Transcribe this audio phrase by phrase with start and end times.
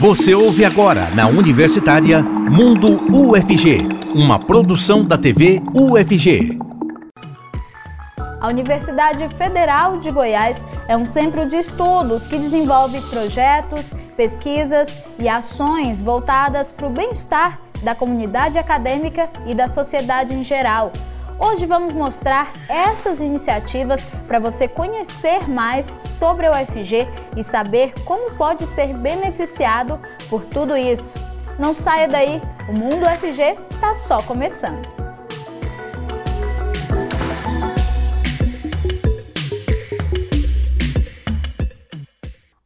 [0.00, 6.58] Você ouve agora na Universitária Mundo UFG, uma produção da TV UFG.
[8.40, 15.28] A Universidade Federal de Goiás é um centro de estudos que desenvolve projetos, pesquisas e
[15.28, 20.94] ações voltadas para o bem-estar da comunidade acadêmica e da sociedade em geral.
[21.42, 28.32] Hoje vamos mostrar essas iniciativas para você conhecer mais sobre a UFG e saber como
[28.36, 29.98] pode ser beneficiado
[30.28, 31.16] por tudo isso.
[31.58, 34.86] Não saia daí, o Mundo UFG está só começando.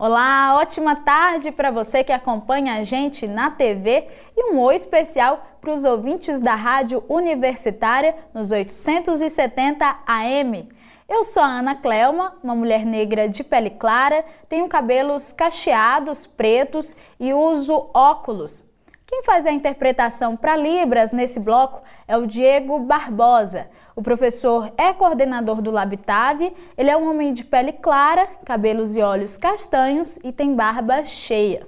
[0.06, 5.42] Olá, ótima tarde para você que acompanha a gente na TV e um oi especial
[5.62, 10.68] para os ouvintes da Rádio Universitária nos 870 AM.
[11.08, 16.94] Eu sou a Ana Clelma, uma mulher negra de pele clara, tenho cabelos cacheados, pretos
[17.18, 18.62] e uso óculos.
[19.06, 23.70] Quem faz a interpretação para Libras nesse bloco é o Diego Barbosa.
[23.96, 29.00] O professor é coordenador do Labitave, ele é um homem de pele clara, cabelos e
[29.00, 31.64] olhos castanhos e tem barba cheia.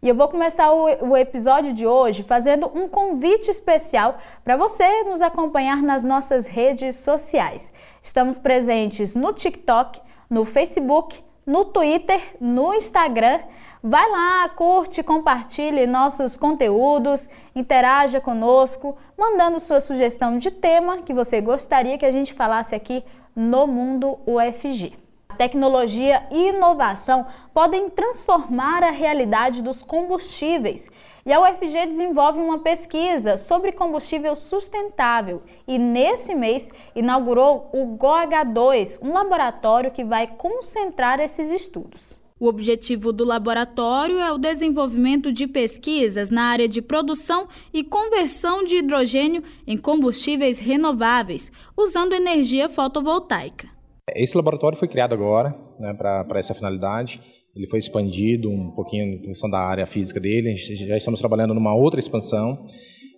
[0.00, 5.22] E eu vou começar o, episódio de hoje fazendo um convite especial para você nos
[5.22, 7.72] acompanhar nas nossas redes sociais.
[8.02, 13.40] Estamos presentes no TikTok, no Facebook, no Twitter, no Instagram.
[13.84, 21.40] Vai lá, curte, compartilhe nossos conteúdos, interaja conosco, mandando sua sugestão de tema que você
[21.40, 23.02] gostaria que a gente falasse aqui
[23.34, 24.92] no Mundo UFG.
[25.36, 30.88] Tecnologia e inovação podem transformar a realidade dos combustíveis.
[31.26, 39.00] E a UFG desenvolve uma pesquisa sobre combustível sustentável e, nesse mês, inaugurou o GOH2,
[39.02, 42.21] um laboratório que vai concentrar esses estudos.
[42.42, 48.64] O objetivo do laboratório é o desenvolvimento de pesquisas na área de produção e conversão
[48.64, 53.68] de hidrogênio em combustíveis renováveis, usando energia fotovoltaica.
[54.12, 57.20] Esse laboratório foi criado agora né, para essa finalidade.
[57.54, 60.56] Ele foi expandido um pouquinho em questão da área física dele.
[60.56, 62.58] Já estamos trabalhando numa outra expansão.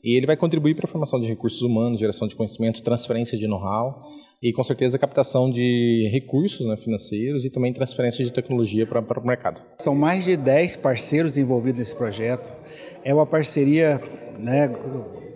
[0.05, 3.47] E ele vai contribuir para a formação de recursos humanos, geração de conhecimento, transferência de
[3.49, 4.03] know-how
[4.43, 9.21] e com certeza captação de recursos né, financeiros e também transferência de tecnologia para, para
[9.21, 9.61] o mercado.
[9.78, 12.53] São mais de 10 parceiros envolvidos nesse projeto.
[13.03, 14.00] É uma parceria
[14.39, 14.69] né,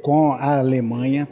[0.02, 1.28] com a Alemanha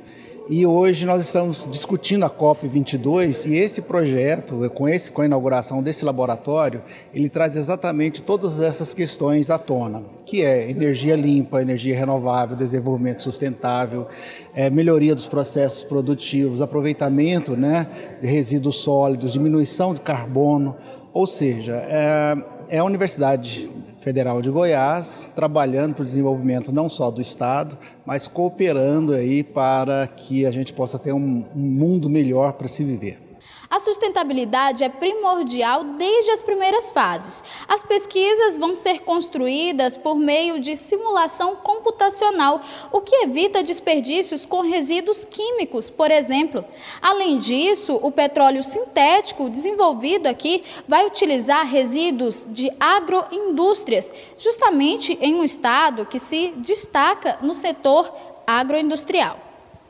[0.49, 5.83] e hoje nós estamos discutindo a COP22 e esse projeto, com, esse, com a inauguração
[5.83, 11.97] desse laboratório, ele traz exatamente todas essas questões à tona, que é energia limpa, energia
[11.97, 14.07] renovável, desenvolvimento sustentável,
[14.55, 17.89] é, melhoria dos processos produtivos, aproveitamento né,
[18.21, 20.77] de resíduos sólidos, diminuição de carbono,
[21.13, 22.37] ou seja, é,
[22.69, 23.69] é a universidade
[24.07, 30.07] Federal de Goiás, trabalhando para o desenvolvimento não só do Estado, mas cooperando aí para
[30.07, 33.26] que a gente possa ter um, um mundo melhor para se viver.
[33.69, 37.43] A sustentabilidade é primordial desde as primeiras fases.
[37.67, 42.61] As pesquisas vão ser construídas por meio de simulação computacional,
[42.93, 46.65] o que evita desperdícios com resíduos químicos, por exemplo.
[47.03, 55.43] Além disso, o petróleo sintético desenvolvido aqui vai utilizar resíduos de agroindústrias, justamente em um
[55.43, 58.13] estado que se destaca no setor
[58.47, 59.41] agroindustrial.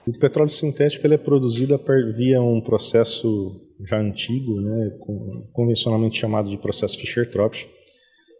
[0.06, 1.78] O petróleo sintético ele é produzido
[2.14, 4.91] via um processo já antigo, né,
[5.53, 7.66] convencionalmente chamado de processo Fischer-Tropsch.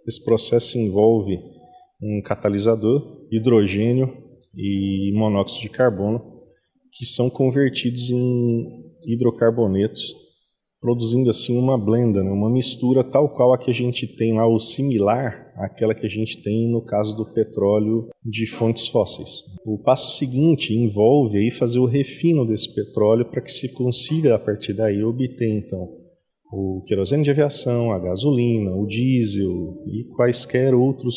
[0.07, 1.39] Esse processo envolve
[2.03, 4.17] um catalisador, hidrogênio
[4.55, 6.21] e monóxido de carbono,
[6.93, 10.26] que são convertidos em hidrocarbonetos,
[10.87, 14.47] produzindo assim uma blenda, né, uma mistura tal qual a que a gente tem lá,
[14.47, 19.43] ou similar àquela que a gente tem no caso do petróleo de fontes fósseis.
[19.67, 24.39] O passo seguinte envolve aí fazer o refino desse petróleo para que se consiga a
[24.39, 25.89] partir daí obter então
[26.53, 31.17] o querosene de aviação, a gasolina, o diesel e quaisquer outros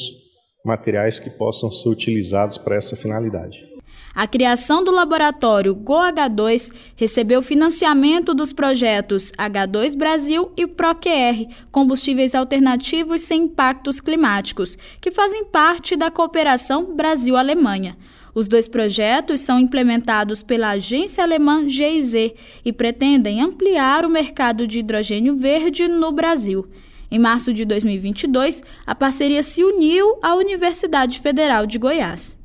[0.65, 3.68] materiais que possam ser utilizados para essa finalidade.
[4.13, 13.21] A criação do laboratório GoH2 recebeu financiamento dos projetos H2 Brasil e ProQR, combustíveis alternativos
[13.21, 17.95] sem impactos climáticos, que fazem parte da cooperação Brasil-Alemanha.
[18.33, 22.33] Os dois projetos são implementados pela agência alemã GIZ
[22.63, 26.67] e pretendem ampliar o mercado de hidrogênio verde no Brasil.
[27.11, 32.38] Em março de 2022, a parceria se uniu à Universidade Federal de Goiás.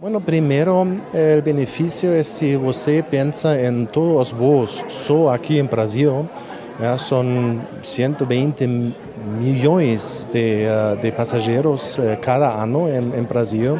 [0.00, 5.66] Bueno, primero el beneficio es si você pensa en todos os voos só aqui em
[5.66, 6.26] Brasil,
[6.78, 8.94] né, são 120
[9.38, 10.64] milhões de,
[11.02, 13.78] de passageiros cada ano em, em Brasil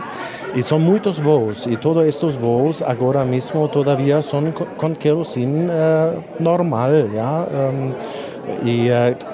[0.54, 5.68] e são muitos voos e todos estes voos agora mesmo todavia são com querosene
[6.38, 7.46] normal, ja?
[7.50, 7.94] Um,
[8.64, 8.88] e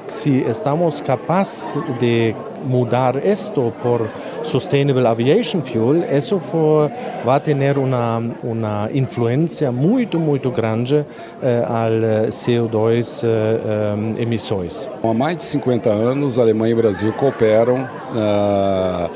[0.09, 2.35] se estamos capazes de
[2.65, 4.09] mudar esto por
[4.47, 6.91] Sustainable Aviation Fuel, eso for,
[7.25, 11.05] vai ter uma, uma influência muito, muito grande
[11.43, 14.89] eh, ao CO2 eh, um, emissões.
[15.03, 19.11] Há mais de 50 anos, a Alemanha e o Brasil cooperam uh,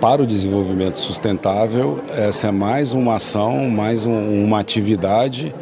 [0.00, 1.98] para o desenvolvimento sustentável.
[2.16, 5.54] Essa é mais uma ação, mais um, uma atividade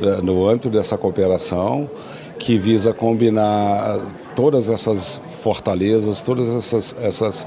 [0.00, 1.88] uh, no âmbito dessa cooperação
[2.38, 4.00] que visa combinar
[4.34, 7.46] todas essas fortalezas, todas essas, essas,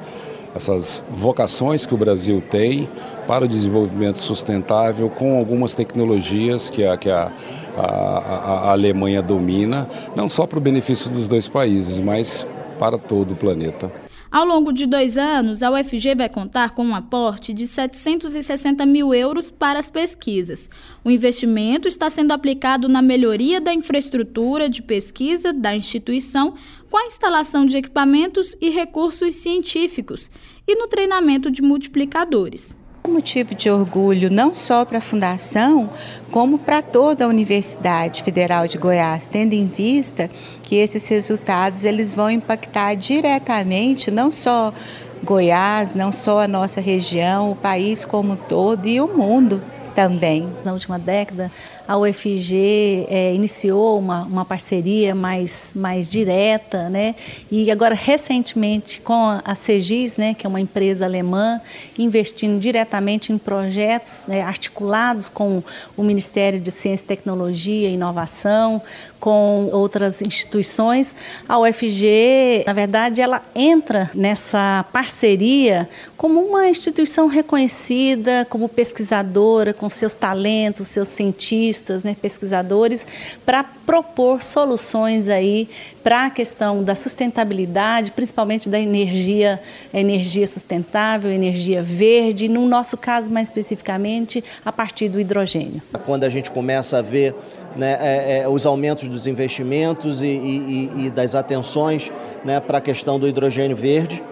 [0.56, 2.88] essas vocações que o Brasil tem
[3.28, 7.31] para o desenvolvimento sustentável com algumas tecnologias que a, que a,
[7.78, 12.48] a, a Alemanha domina, não só para o benefício dos dois países, mas
[12.80, 14.05] para todo o planeta.
[14.35, 19.13] Ao longo de dois anos, a UFG vai contar com um aporte de 760 mil
[19.13, 20.69] euros para as pesquisas.
[21.05, 26.53] O investimento está sendo aplicado na melhoria da infraestrutura de pesquisa da instituição,
[26.91, 30.29] com a instalação de equipamentos e recursos científicos,
[30.67, 32.75] e no treinamento de multiplicadores
[33.07, 35.90] motivo de orgulho não só para a Fundação,
[36.31, 40.30] como para toda a Universidade Federal de Goiás, tendo em vista
[40.62, 44.74] que esses resultados eles vão impactar diretamente não só
[45.24, 49.62] Goiás, não só a nossa região, o país como um todo e o mundo
[49.95, 50.47] também.
[50.65, 51.50] Na última década,
[51.88, 57.15] a UFG é, iniciou uma, uma parceria mais, mais direta, né?
[57.50, 61.62] E agora, recentemente, com a CEGIS, né, que é uma empresa alemã,
[61.97, 65.63] investindo diretamente em projetos né, articulados com
[65.95, 68.81] o Ministério de Ciência, Tecnologia e Inovação,
[69.19, 71.15] com outras instituições.
[71.47, 79.89] A UFG, na verdade, ela entra nessa parceria como uma instituição reconhecida, como pesquisadora, com
[79.89, 83.06] seus talentos, seus cientistas, né, pesquisadores,
[83.45, 85.69] para propor soluções aí
[86.03, 89.59] para a questão da sustentabilidade, principalmente da energia,
[89.94, 95.81] energia sustentável, energia verde, no nosso caso mais especificamente, a partir do hidrogênio.
[96.06, 97.35] Quando a gente começa a ver
[97.75, 102.12] né, é, é, os aumentos dos investimentos e, e, e das atenções
[102.44, 104.24] né, para a questão do hidrogênio verde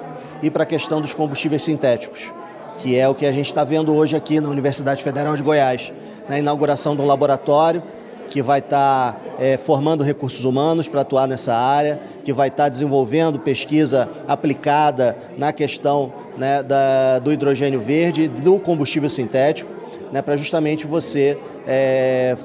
[0.42, 2.32] e para a questão dos combustíveis sintéticos,
[2.80, 5.92] que é o que a gente está vendo hoje aqui na Universidade Federal de Goiás,
[6.28, 7.84] na inauguração de um laboratório
[8.30, 12.64] que vai estar tá, é, formando recursos humanos para atuar nessa área, que vai estar
[12.64, 19.72] tá desenvolvendo pesquisa aplicada na questão né, da, do hidrogênio verde, do combustível sintético,
[20.12, 21.38] né, para justamente você
[21.68, 22.36] é,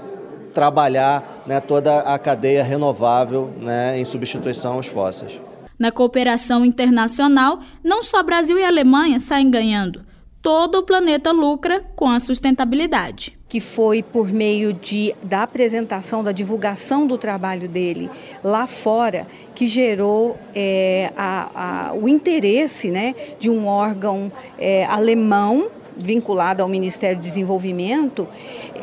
[0.58, 5.40] trabalhar né, toda a cadeia renovável né, em substituição aos fósseis.
[5.78, 10.04] Na cooperação internacional, não só Brasil e Alemanha saem ganhando,
[10.42, 13.38] todo o planeta lucra com a sustentabilidade.
[13.48, 18.10] Que foi por meio de, da apresentação, da divulgação do trabalho dele
[18.42, 25.68] lá fora, que gerou é, a, a, o interesse né, de um órgão é, alemão
[25.96, 28.26] vinculado ao Ministério do Desenvolvimento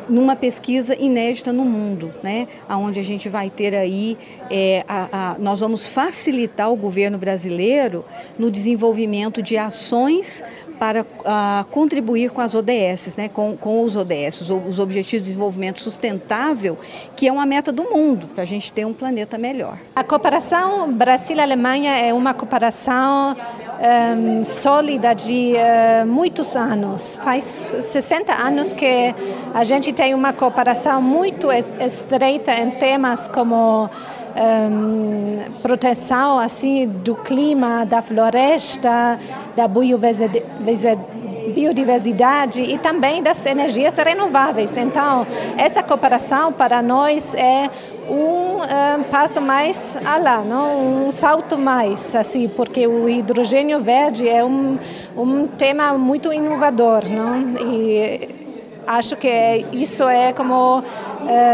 [0.10, 2.48] numa pesquisa inédita no mundo, né?
[2.70, 4.18] Onde a gente vai ter aí,
[4.50, 8.06] é, a, a, nós vamos facilitar o governo brasileiro
[8.38, 10.44] no desenvolvimento de ações
[10.80, 15.30] para uh, contribuir com as ODS, né, com, com os ODS, os, os, Objetivos de
[15.30, 16.78] Desenvolvimento Sustentável,
[17.16, 19.78] que é uma meta do mundo, para a gente ter um planeta melhor.
[19.96, 23.36] A cooperação Brasil-Alemanha é uma cooperação
[23.76, 27.18] um, sólida de uh, muitos anos.
[27.18, 29.14] Faz 60 anos que
[29.54, 33.90] a gente tem uma cooperação muito estreita em temas como
[34.36, 39.20] um, proteção assim do clima, da floresta,
[39.56, 44.76] da biodiversidade e também das energias renováveis.
[44.78, 45.26] Então,
[45.58, 47.70] essa cooperação para nós é
[48.10, 48.58] um,
[49.00, 51.06] um passo mais além, não?
[51.06, 54.78] um salto mais, assim, porque o hidrogênio verde é um,
[55.16, 57.56] um tema muito inovador, não?
[57.60, 58.45] E
[58.88, 60.84] acho que isso é como uh,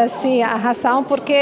[0.10, 1.36] sim, a razão porque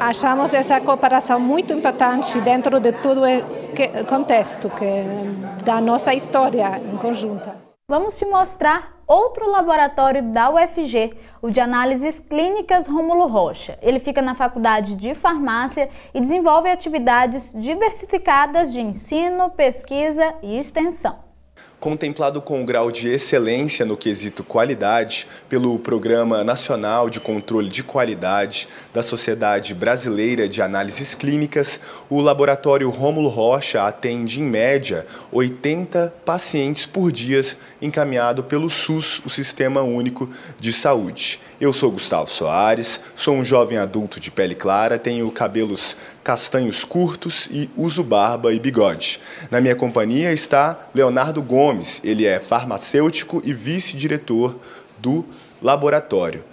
[0.00, 6.96] achamos essa cooperação muito importante dentro de todo o contexto que, da nossa história em
[6.96, 7.50] conjunto.
[7.88, 11.12] Vamos te mostrar outro laboratório da UFG,
[11.42, 13.78] o de análises clínicas Rômulo Rocha.
[13.82, 21.31] Ele fica na Faculdade de Farmácia e desenvolve atividades diversificadas de ensino, pesquisa e extensão.
[21.82, 27.82] Contemplado com o grau de excelência no quesito qualidade pelo Programa Nacional de Controle de
[27.82, 36.14] Qualidade da Sociedade Brasileira de Análises Clínicas, o laboratório Rômulo Rocha atende, em média, 80
[36.24, 37.40] pacientes por dia
[37.80, 41.40] encaminhado pelo SUS, o Sistema Único de Saúde.
[41.62, 47.48] Eu sou Gustavo Soares, sou um jovem adulto de pele clara, tenho cabelos castanhos curtos
[47.52, 49.20] e uso barba e bigode.
[49.48, 54.58] Na minha companhia está Leonardo Gomes, ele é farmacêutico e vice-diretor
[54.98, 55.24] do
[55.62, 56.44] laboratório.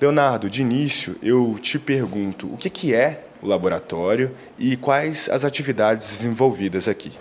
[0.00, 6.08] Leonardo, de início eu te pergunto o que, é o laboratório e quais as atividades
[6.08, 7.12] desenvolvidas aqui.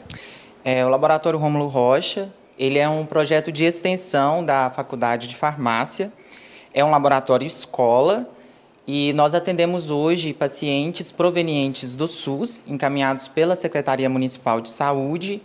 [0.64, 6.12] É, o Laboratório Rômulo Rocha ele é um projeto de extensão da Faculdade de Farmácia.
[6.74, 8.28] É um laboratório escola
[8.88, 15.42] e nós atendemos hoje pacientes provenientes do SUS, encaminhados pela Secretaria Municipal de Saúde,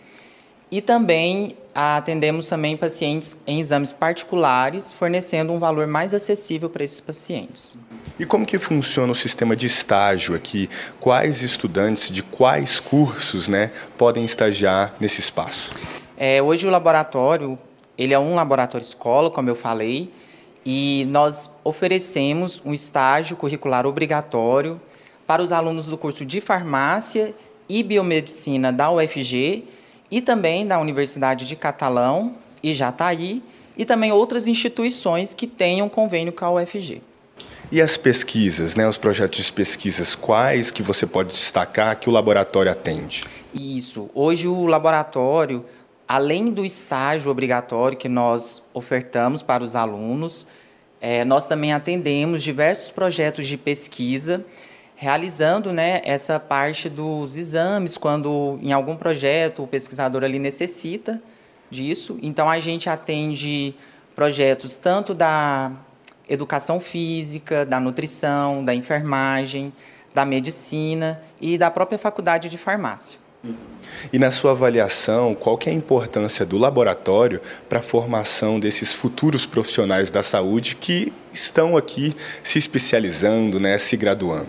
[0.71, 7.01] e também atendemos também pacientes em exames particulares, fornecendo um valor mais acessível para esses
[7.01, 7.79] pacientes.
[8.19, 10.69] E como que funciona o sistema de estágio aqui?
[10.99, 15.71] Quais estudantes de quais cursos, né, podem estagiar nesse espaço?
[16.17, 17.57] É, hoje o laboratório,
[17.97, 20.11] ele é um laboratório escola, como eu falei,
[20.71, 24.79] e nós oferecemos um estágio curricular obrigatório
[25.27, 27.35] para os alunos do curso de farmácia
[27.67, 29.65] e biomedicina da UFG
[30.11, 33.43] e também da Universidade de Catalão e Jataí
[33.79, 37.01] e também outras instituições que tenham convênio com a UFG.
[37.73, 42.13] E as pesquisas, né, os projetos de pesquisas, quais que você pode destacar que o
[42.13, 43.25] laboratório atende?
[43.55, 44.11] Isso.
[44.15, 45.65] Hoje o laboratório,
[46.09, 50.49] além do estágio obrigatório que nós ofertamos para os alunos,
[51.01, 54.45] é, nós também atendemos diversos projetos de pesquisa,
[54.97, 61.23] realizando né, essa parte dos exames, quando em algum projeto o pesquisador ali necessita
[61.71, 62.19] disso.
[62.23, 63.75] Então, a gente atende
[64.17, 65.71] projetos tanto da
[66.29, 69.73] educação física, da nutrição, da enfermagem,
[70.15, 73.28] da medicina e da própria faculdade de farmácia.
[74.13, 78.93] E na sua avaliação, qual que é a importância do laboratório para a formação desses
[78.93, 84.49] futuros profissionais da saúde que estão aqui se especializando, né, se graduando?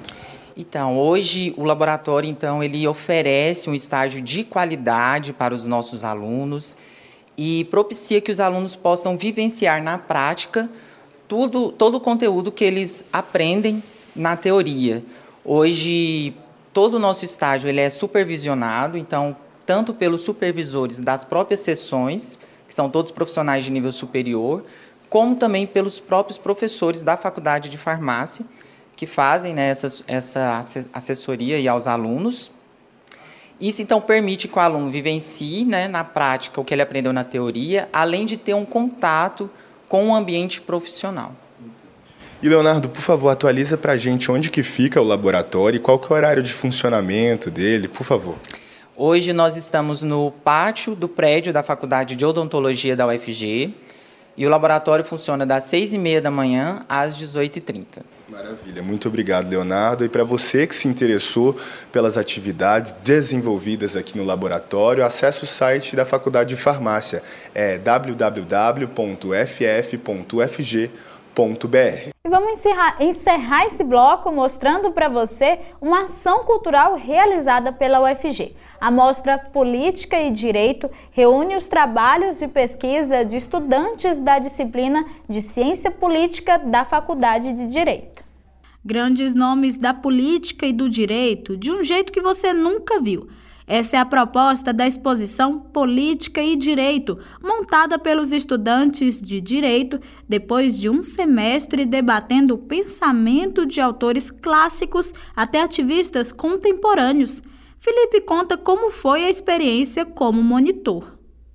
[0.56, 6.76] Então, hoje o laboratório então ele oferece um estágio de qualidade para os nossos alunos
[7.38, 10.70] e propicia que os alunos possam vivenciar na prática
[11.30, 13.82] tudo, todo o conteúdo que eles aprendem
[14.14, 15.02] na teoria.
[15.46, 16.34] Hoje,
[16.80, 22.74] todo o nosso estágio ele é supervisionado, então, tanto pelos supervisores das próprias sessões, que
[22.74, 24.64] são todos profissionais de nível superior,
[25.10, 28.46] como também pelos próprios professores da faculdade de farmácia,
[28.96, 30.62] que fazem né, essa, essa
[30.94, 32.50] assessoria e aos alunos.
[33.60, 37.26] Isso, então, permite que o aluno vivencie né, na prática o que ele aprendeu na
[37.26, 39.50] teoria, além de ter um contato
[39.90, 41.34] com o ambiente profissional.
[42.42, 46.00] E Leonardo, por favor, atualiza para a gente onde que fica o laboratório e qual
[46.00, 48.36] que é o horário de funcionamento dele, por favor.
[48.96, 53.74] Hoje nós estamos no pátio do prédio da Faculdade de Odontologia da UFG
[54.38, 58.04] e o laboratório funciona das 6 e meia da manhã às 18h30.
[58.30, 60.06] Maravilha, muito obrigado, Leonardo.
[60.06, 61.58] E para você que se interessou
[61.92, 67.22] pelas atividades desenvolvidas aqui no laboratório, acesse o site da Faculdade de Farmácia,
[67.54, 67.78] é
[72.26, 78.54] e vamos encerrar, encerrar esse bloco mostrando para você uma ação cultural realizada pela UFG.
[78.80, 85.42] A mostra Política e Direito reúne os trabalhos de pesquisa de estudantes da disciplina de
[85.42, 88.22] Ciência Política da Faculdade de Direito.
[88.84, 93.30] Grandes nomes da política e do direito de um jeito que você nunca viu.
[93.72, 100.76] Essa é a proposta da exposição Política e Direito, montada pelos estudantes de Direito depois
[100.76, 107.44] de um semestre debatendo o pensamento de autores clássicos até ativistas contemporâneos.
[107.80, 111.04] Felipe conta como foi a experiência como monitor.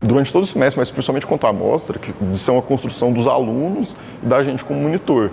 [0.00, 3.92] Durante todo o semestre, mas principalmente quanto à amostra, que é uma construção dos alunos
[4.22, 5.32] e da gente como monitor.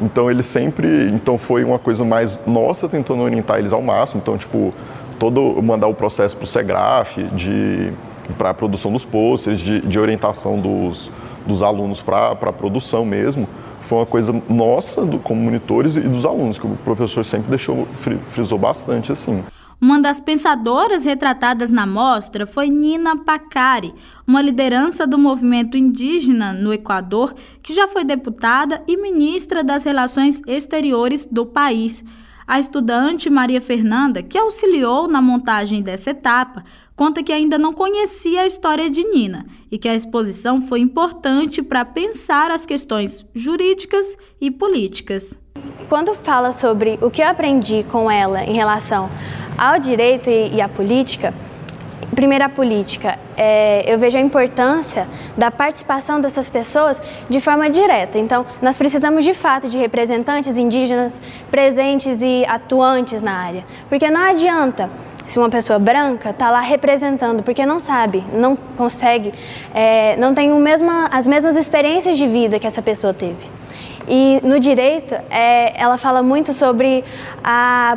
[0.00, 4.20] Então ele sempre, então foi uma coisa mais nossa tentando orientar eles ao máximo.
[4.22, 4.72] Então tipo
[5.20, 7.16] todo mandar o processo para o SEGRAF,
[8.38, 11.10] para a produção dos posters, de, de orientação dos,
[11.46, 13.46] dos alunos para a produção mesmo,
[13.82, 17.86] foi uma coisa nossa, do, como monitores e dos alunos, que o professor sempre deixou,
[18.30, 19.44] frisou bastante assim.
[19.80, 23.94] Uma das pensadoras retratadas na mostra foi Nina Pacari,
[24.26, 30.42] uma liderança do movimento indígena no Equador, que já foi deputada e ministra das Relações
[30.46, 32.04] Exteriores do país.
[32.46, 36.64] A estudante Maria Fernanda, que auxiliou na montagem dessa etapa,
[36.96, 41.62] conta que ainda não conhecia a história de Nina e que a exposição foi importante
[41.62, 45.38] para pensar as questões jurídicas e políticas.
[45.88, 49.08] Quando fala sobre o que eu aprendi com ela em relação
[49.56, 51.34] ao direito e, à política,
[52.14, 58.18] primeiro a política, é, eu vejo a importância da participação dessas pessoas de forma direta.
[58.18, 64.20] Então, nós precisamos de fato de representantes indígenas presentes e atuantes na área, porque não
[64.20, 64.88] adianta
[65.26, 69.32] se uma pessoa branca está lá representando, porque não sabe, não consegue,
[69.72, 70.50] é, não tem
[71.10, 73.48] as mesmas experiências de vida que essa pessoa teve.
[74.08, 77.04] E no direito, é, ela fala muito sobre
[77.44, 77.96] a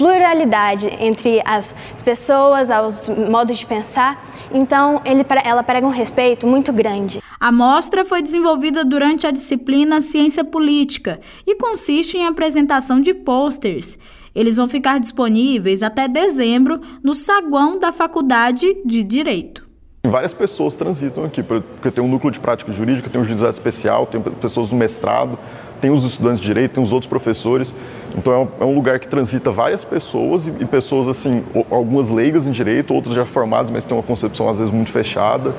[0.00, 4.24] pluralidade entre as pessoas, os modos de pensar.
[4.50, 7.22] Então, ele, ela prega um respeito muito grande.
[7.38, 13.98] A mostra foi desenvolvida durante a disciplina Ciência Política e consiste em apresentação de posters.
[14.34, 19.68] Eles vão ficar disponíveis até dezembro no saguão da Faculdade de Direito.
[20.06, 24.06] Várias pessoas transitam aqui, porque tem um núcleo de prática jurídica, tem um juizado especial,
[24.06, 25.38] tem pessoas do mestrado,
[25.78, 27.70] tem os estudantes de direito, tem os outros professores.
[28.16, 32.50] Então é um, é lugar que transita várias pessoas e, pessoas assim, algumas leigas em
[32.50, 35.54] direito, outras já formadas, mas têm uma concepção às vezes muito fechada,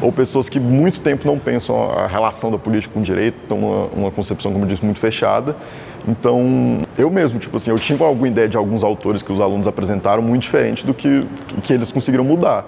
[0.00, 3.58] ou pessoas que muito tempo não pensam a relação da política com o direito, estão
[3.58, 5.56] uma, uma concepção, como eu disse, muito fechada.
[6.06, 9.66] Então, eu mesmo, tipo assim, eu tinha alguma ideia de alguns autores que os alunos
[9.66, 11.26] apresentaram muito diferente do que,
[11.62, 12.66] que eles conseguiram mudar.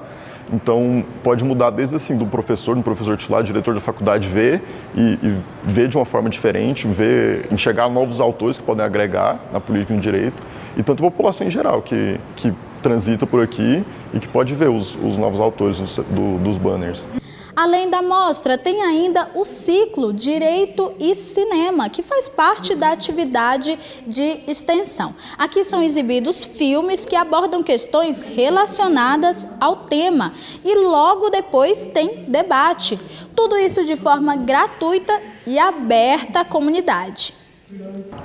[0.52, 4.62] Então, pode mudar desde assim, do professor, do professor titular, diretor da faculdade, ver
[4.94, 9.58] e, e, ver de uma forma diferente, ver, enxergar novos autores que podem agregar na
[9.58, 10.40] política e no direito,
[10.76, 13.84] e tanto a população em geral, que, que transita por aqui
[14.14, 17.08] e que pode ver os, os novos autores do, dos banners.
[17.56, 23.78] Além da mostra, tem ainda o ciclo Direito e Cinema, que faz parte da atividade
[24.06, 25.14] de extensão.
[25.38, 33.00] Aqui são exibidos filmes que abordam questões relacionadas ao tema e logo depois tem debate.
[33.34, 37.32] Tudo isso de forma gratuita e aberta à comunidade.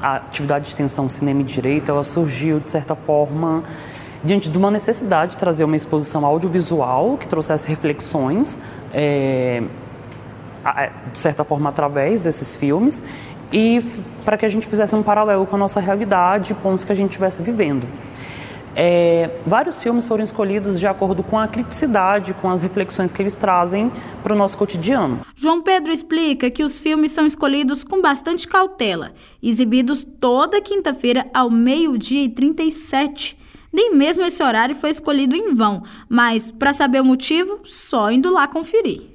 [0.01, 3.63] A atividade de extensão Cinema e Direito, ela surgiu de certa forma
[4.23, 8.59] diante de uma necessidade de trazer uma exposição audiovisual que trouxesse reflexões
[8.93, 9.63] é,
[11.11, 13.01] de certa forma, através desses filmes
[13.51, 13.83] e
[14.24, 17.09] para que a gente fizesse um paralelo com a nossa realidade, pontos que a gente
[17.11, 17.85] estivesse vivendo.
[18.74, 23.35] É, vários filmes foram escolhidos de acordo com a criticidade, com as reflexões que eles
[23.35, 23.91] trazem
[24.24, 25.25] para o nosso cotidiano.
[25.35, 29.11] João Pedro explica que os filmes são escolhidos com bastante cautela,
[29.43, 33.40] exibidos toda quinta-feira ao meio-dia e 37
[33.72, 38.31] nem mesmo esse horário foi escolhido em vão, mas para saber o motivo, só indo
[38.31, 39.12] lá conferir.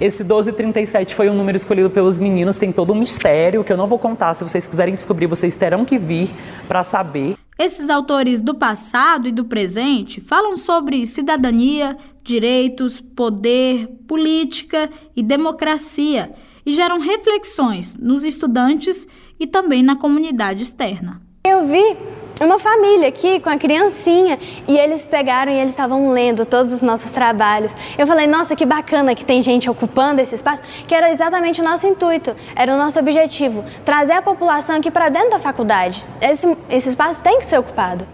[0.00, 3.86] Esse 1237 foi um número escolhido pelos meninos, tem todo um mistério que eu não
[3.86, 4.34] vou contar.
[4.34, 6.28] Se vocês quiserem descobrir, vocês terão que vir
[6.68, 7.36] para saber.
[7.58, 16.32] Esses autores do passado e do presente falam sobre cidadania, direitos, poder, política e democracia
[16.66, 19.08] e geram reflexões nos estudantes
[19.40, 21.22] e também na comunidade externa.
[21.44, 21.96] Eu vi
[22.44, 26.82] uma família aqui com a criancinha e eles pegaram e eles estavam lendo todos os
[26.82, 27.74] nossos trabalhos.
[27.96, 31.64] Eu falei, nossa, que bacana que tem gente ocupando esse espaço, que era exatamente o
[31.64, 36.04] nosso intuito, era o nosso objetivo, trazer a população aqui para dentro da faculdade.
[36.20, 38.06] Esse, esse espaço tem que ser ocupado.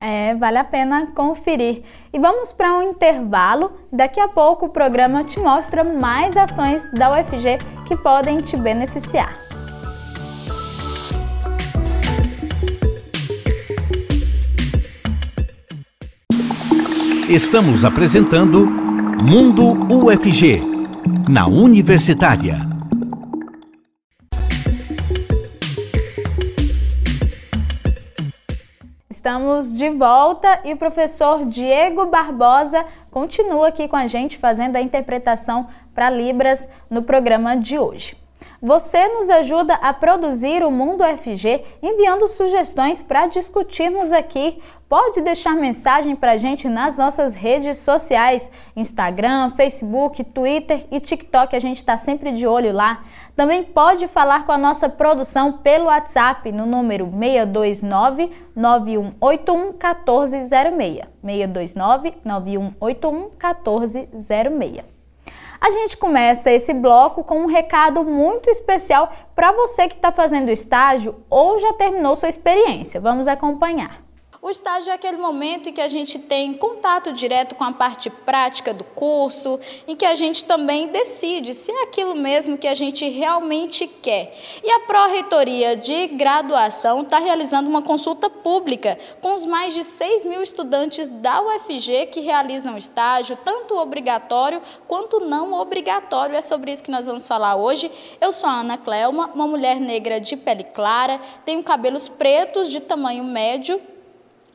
[0.00, 1.82] É, vale a pena conferir.
[2.12, 3.72] E vamos para um intervalo.
[3.92, 9.47] Daqui a pouco o programa te mostra mais ações da UFG que podem te beneficiar.
[17.28, 20.62] Estamos apresentando Mundo UFG,
[21.28, 22.56] na Universitária.
[29.10, 34.80] Estamos de volta e o professor Diego Barbosa continua aqui com a gente fazendo a
[34.80, 38.16] interpretação para Libras no programa de hoje.
[38.60, 44.60] Você nos ajuda a produzir o Mundo FG enviando sugestões para discutirmos aqui.
[44.88, 51.54] Pode deixar mensagem para a gente nas nossas redes sociais: Instagram, Facebook, Twitter e TikTok.
[51.54, 53.04] A gente está sempre de olho lá.
[53.36, 61.06] Também pode falar com a nossa produção pelo WhatsApp no número 629 9181 1406.
[61.22, 64.97] 629 9181 1406.
[65.60, 70.50] A gente começa esse bloco com um recado muito especial para você que está fazendo
[70.50, 73.00] estágio ou já terminou sua experiência.
[73.00, 74.07] Vamos acompanhar.
[74.40, 78.08] O estágio é aquele momento em que a gente tem contato direto com a parte
[78.08, 82.74] prática do curso, em que a gente também decide se é aquilo mesmo que a
[82.74, 84.32] gente realmente quer.
[84.62, 90.24] E a Pró-Reitoria de Graduação está realizando uma consulta pública com os mais de 6
[90.24, 96.36] mil estudantes da UFG que realizam estágio, tanto obrigatório quanto não obrigatório.
[96.36, 97.90] É sobre isso que nós vamos falar hoje.
[98.20, 102.78] Eu sou a Ana Clelma, uma mulher negra de pele clara, tenho cabelos pretos de
[102.78, 103.80] tamanho médio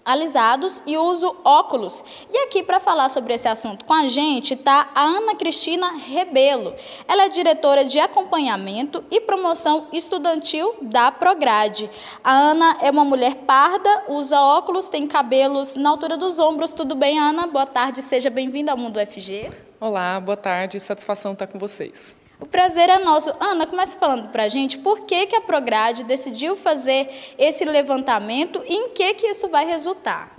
[0.05, 2.03] alisados e uso óculos.
[2.31, 6.73] E aqui para falar sobre esse assunto com a gente está a Ana Cristina Rebelo.
[7.07, 11.89] Ela é diretora de acompanhamento e promoção estudantil da Prograde.
[12.23, 16.73] A Ana é uma mulher parda, usa óculos, tem cabelos na altura dos ombros.
[16.73, 17.47] Tudo bem, Ana?
[17.47, 19.51] Boa tarde, seja bem-vinda ao Mundo FG.
[19.79, 22.15] Olá, boa tarde, satisfação estar com vocês.
[22.43, 23.33] O prazer é nosso.
[23.39, 28.61] Ana, comece falando para a gente por que, que a Prograde decidiu fazer esse levantamento
[28.67, 30.29] e em que, que isso vai resultar.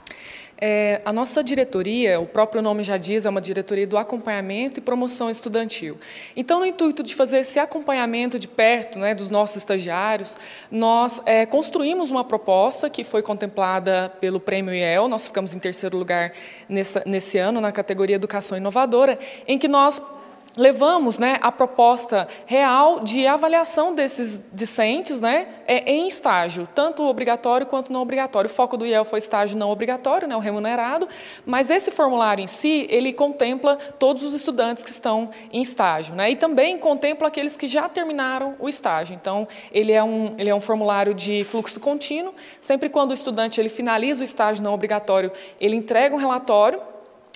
[0.60, 4.82] É, a nossa diretoria, o próprio nome já diz, é uma diretoria do acompanhamento e
[4.82, 5.96] promoção estudantil.
[6.36, 10.36] Então, no intuito de fazer esse acompanhamento de perto né, dos nossos estagiários,
[10.70, 15.96] nós é, construímos uma proposta que foi contemplada pelo Prêmio IEL, nós ficamos em terceiro
[15.96, 16.32] lugar
[16.68, 20.02] nessa, nesse ano, na categoria Educação Inovadora, em que nós
[20.56, 27.66] levamos né, a proposta real de avaliação desses discentes né, é, em estágio, tanto obrigatório
[27.66, 28.48] quanto não obrigatório.
[28.48, 31.08] O foco do IEL foi estágio não obrigatório, né, o remunerado,
[31.44, 36.30] mas esse formulário em si, ele contempla todos os estudantes que estão em estágio, né,
[36.30, 39.14] e também contempla aqueles que já terminaram o estágio.
[39.14, 43.60] Então, ele é um, ele é um formulário de fluxo contínuo, sempre quando o estudante
[43.60, 46.80] ele finaliza o estágio não obrigatório, ele entrega um relatório,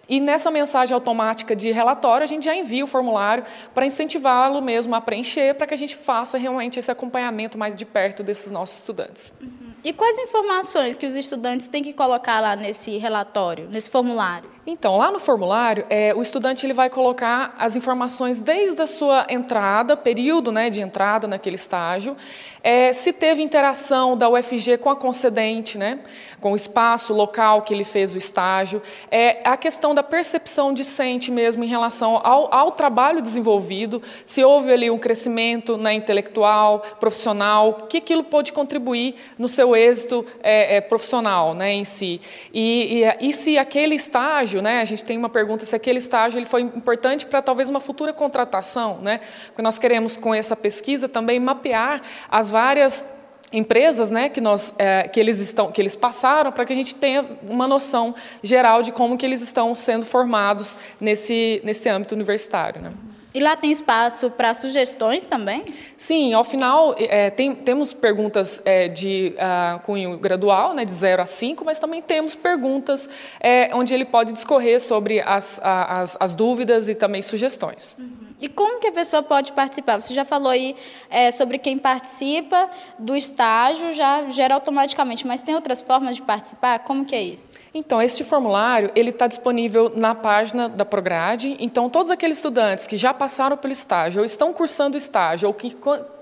[0.09, 3.45] e nessa mensagem automática de relatório, a gente já envia o formulário
[3.75, 7.85] para incentivá-lo mesmo a preencher, para que a gente faça realmente esse acompanhamento mais de
[7.85, 9.33] perto desses nossos estudantes.
[9.41, 9.73] Uhum.
[9.85, 14.51] E quais informações que os estudantes têm que colocar lá nesse relatório, nesse formulário?
[14.71, 19.27] Então, lá no formulário, é, o estudante ele vai colocar as informações desde a sua
[19.31, 22.15] entrada, período né, de entrada naquele estágio,
[22.63, 26.01] é, se teve interação da UFG com a concedente, né,
[26.39, 31.31] com o espaço local que ele fez o estágio, é, a questão da percepção discente
[31.31, 37.87] mesmo em relação ao, ao trabalho desenvolvido, se houve ali um crescimento né, intelectual, profissional,
[37.89, 42.21] que aquilo pode contribuir no seu êxito é, é profissional né, em si.
[42.53, 44.81] E, e, e se aquele estágio estágio, né?
[44.81, 48.13] A gente tem uma pergunta se aquele estágio ele foi importante para talvez uma futura
[48.13, 49.21] contratação, né?
[49.47, 53.05] Porque nós queremos com essa pesquisa também mapear as várias
[53.51, 56.95] empresas né, que, nós, é, que, eles estão, que eles passaram para que a gente
[56.95, 62.83] tenha uma noção geral de como que eles estão sendo formados nesse, nesse âmbito universitário.
[62.83, 62.93] Né?
[63.39, 65.65] E lá tem espaço para sugestões também?
[65.97, 71.23] Sim, ao final é, tem, temos perguntas é, de uh, cunho gradual, né, de 0
[71.23, 76.35] a 5, mas também temos perguntas é, onde ele pode discorrer sobre as, as, as
[76.35, 77.95] dúvidas e também sugestões.
[77.97, 78.11] Uhum.
[78.41, 80.01] E como que a pessoa pode participar?
[80.01, 80.75] Você já falou aí
[81.09, 86.81] é, sobre quem participa do estágio, já gera automaticamente, mas tem outras formas de participar?
[86.81, 87.58] Como que é isso?
[87.75, 91.57] Então, este formulário ele está disponível na página da Prograde.
[91.61, 95.55] Então, todos aqueles estudantes que já passaram pelo estágio, ou estão cursando o estágio, ou
[95.55, 95.77] que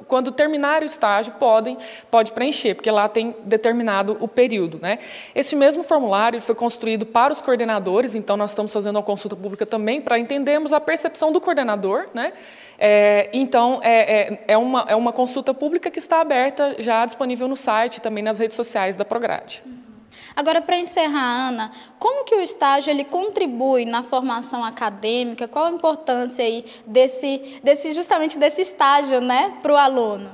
[0.06, 1.76] quando terminar o estágio podem
[2.10, 4.98] pode preencher, porque lá tem determinado o período, né?
[5.34, 9.66] Esse mesmo formulário foi construído para os coordenadores, então nós estamos fazendo uma consulta pública
[9.66, 12.32] também para entendermos a percepção do coordenador, né?
[12.78, 17.48] É, então é, é, é, uma, é uma consulta pública que está aberta, já disponível
[17.48, 19.62] no site, também nas redes sociais da Prograde.
[20.36, 25.48] Agora, para encerrar, Ana, como que o estágio ele contribui na formação acadêmica?
[25.48, 30.30] Qual a importância aí desse, desse justamente desse estágio, né, para o aluno?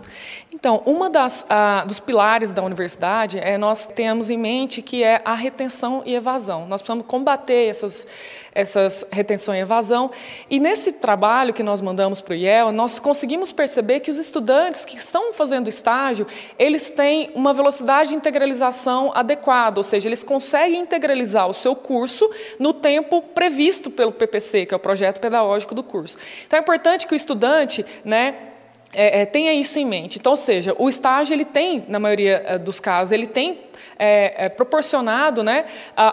[0.55, 5.23] Então, uma das ah, dos pilares da universidade é nós temos em mente que é
[5.25, 6.67] a retenção e evasão.
[6.67, 8.07] Nós precisamos combater essas
[8.55, 10.11] essas retenção e evasão.
[10.51, 14.85] E nesse trabalho que nós mandamos para o IEL, nós conseguimos perceber que os estudantes
[14.85, 16.27] que estão fazendo estágio,
[16.59, 22.31] eles têm uma velocidade de integralização adequada, ou seja, eles conseguem integralizar o seu curso
[22.59, 26.19] no tempo previsto pelo PPC, que é o projeto pedagógico do curso.
[26.47, 28.52] Então é importante que o estudante, né,
[28.93, 30.19] é, é, tenha isso em mente.
[30.19, 33.59] Então, ou seja, o estágio ele tem, na maioria é, dos casos, ele tem
[33.99, 35.65] é, é, proporcionado né,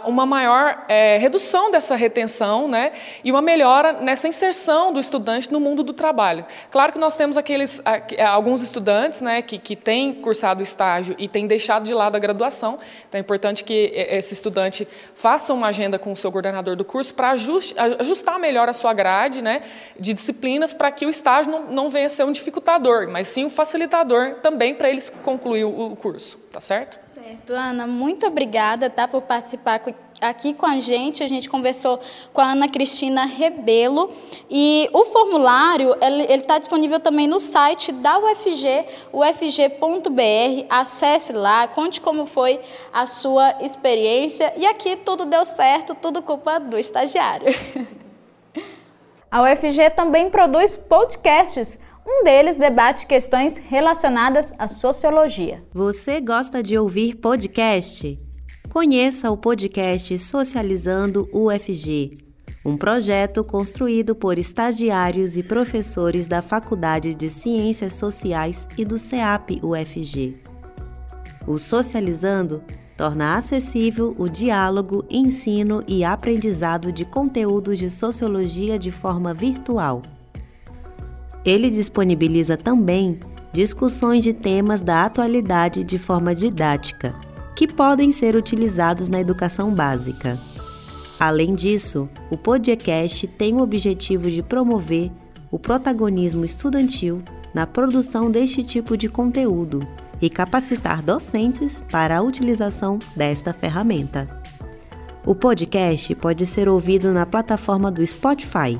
[0.05, 2.91] uma maior é, redução dessa retenção né,
[3.23, 6.45] e uma melhora nessa inserção do estudante no mundo do trabalho.
[6.71, 7.81] Claro que nós temos aqueles,
[8.31, 12.77] alguns estudantes né, que, que têm cursado estágio e têm deixado de lado a graduação,
[13.07, 17.13] então é importante que esse estudante faça uma agenda com o seu coordenador do curso
[17.13, 19.61] para ajustar melhor a sua grade né,
[19.99, 23.45] de disciplinas para que o estágio não, não venha a ser um dificultador, mas sim
[23.45, 26.99] um facilitador também para eles concluir o curso, tá certo?
[27.29, 29.79] Certo, Ana, muito obrigada tá, por participar
[30.19, 31.23] aqui com a gente.
[31.23, 31.99] A gente conversou
[32.33, 34.11] com a Ana Cristina Rebelo
[34.49, 40.65] e o formulário ele está disponível também no site da UFG, ufg.br.
[40.71, 42.59] Acesse lá, conte como foi
[42.91, 47.53] a sua experiência e aqui tudo deu certo, tudo culpa do estagiário.
[49.31, 51.79] A UFG também produz podcasts.
[52.11, 55.63] Um deles debate questões relacionadas à sociologia.
[55.71, 58.17] Você gosta de ouvir podcast?
[58.67, 62.15] Conheça o podcast Socializando UFG,
[62.65, 69.59] um projeto construído por estagiários e professores da Faculdade de Ciências Sociais e do CEAP
[69.61, 70.41] UFG.
[71.45, 72.63] O Socializando
[72.97, 80.01] torna acessível o diálogo, ensino e aprendizado de conteúdos de sociologia de forma virtual.
[81.45, 83.19] Ele disponibiliza também
[83.51, 87.15] discussões de temas da atualidade de forma didática
[87.55, 90.39] que podem ser utilizados na educação básica.
[91.19, 95.11] Além disso, o podcast tem o objetivo de promover
[95.51, 97.21] o protagonismo estudantil
[97.53, 99.81] na produção deste tipo de conteúdo
[100.21, 104.27] e capacitar docentes para a utilização desta ferramenta.
[105.25, 108.79] O podcast pode ser ouvido na plataforma do Spotify,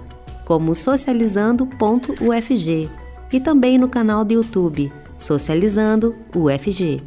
[0.50, 2.90] como socializando.ufg,
[3.32, 7.04] e também no canal do YouTube Socializando UFG.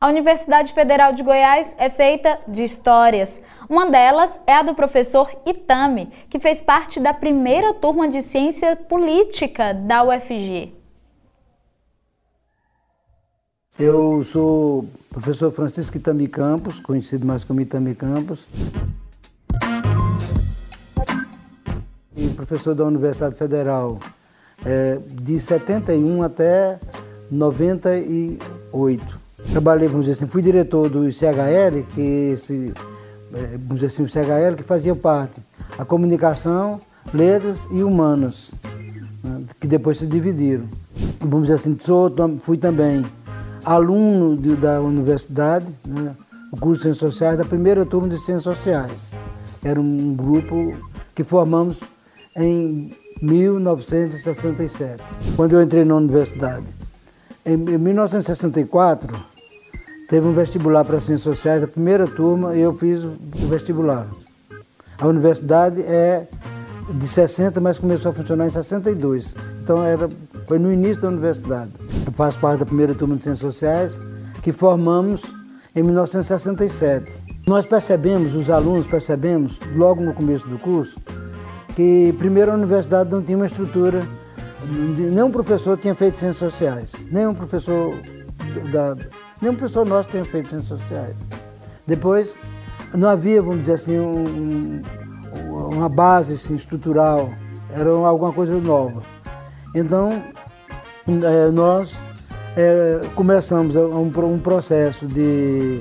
[0.00, 3.40] A Universidade Federal de Goiás é feita de histórias.
[3.68, 8.74] Uma delas é a do professor Itami, que fez parte da primeira turma de ciência
[8.74, 10.72] política da UFG.
[13.78, 18.44] Eu sou professor Francisco Itami Campos, conhecido mais como Itami Campos.
[22.18, 24.00] E professor da Universidade Federal
[24.66, 26.80] é, de 71 até
[27.30, 29.18] 98.
[29.52, 32.00] Trabalhei, vamos dizer assim, fui diretor do CHL, que
[32.32, 32.72] esse,
[33.32, 35.40] é, vamos dizer assim, o CHL que fazia parte
[35.78, 36.80] a comunicação,
[37.14, 38.52] letras e humanas,
[39.22, 40.64] né, que depois se dividiram.
[41.20, 43.06] Vamos dizer assim, sou, fui também
[43.64, 46.16] aluno de, da universidade, né,
[46.50, 49.12] o curso de Ciências Sociais, da primeira turma de Ciências Sociais.
[49.62, 50.74] Era um grupo
[51.14, 51.80] que formamos
[52.38, 55.02] em 1967,
[55.34, 56.66] quando eu entrei na universidade.
[57.44, 59.14] Em 1964,
[60.08, 63.16] teve um vestibular para Ciências Sociais, a primeira turma, e eu fiz o
[63.48, 64.06] vestibular.
[64.98, 66.26] A universidade é
[66.94, 69.34] de 60, mas começou a funcionar em 62.
[69.62, 70.08] Então era,
[70.46, 71.70] foi no início da universidade.
[72.06, 74.00] Eu faço parte da primeira turma de Ciências Sociais,
[74.42, 75.22] que formamos
[75.74, 77.22] em 1967.
[77.46, 80.98] Nós percebemos, os alunos percebemos, logo no começo do curso,
[81.78, 84.04] que primeiro a universidade não tinha uma estrutura,
[84.68, 87.94] nenhum professor tinha feito ciências sociais, nenhum professor
[88.72, 88.96] da,
[89.40, 91.16] Nenhum professor nosso tem feito ciências sociais.
[91.86, 92.34] Depois,
[92.92, 94.82] não havia, vamos dizer assim, um,
[95.72, 97.30] uma base assim, estrutural,
[97.70, 99.00] era alguma coisa nova.
[99.72, 100.20] Então,
[101.06, 101.96] é, nós
[102.56, 105.80] é, começamos um processo de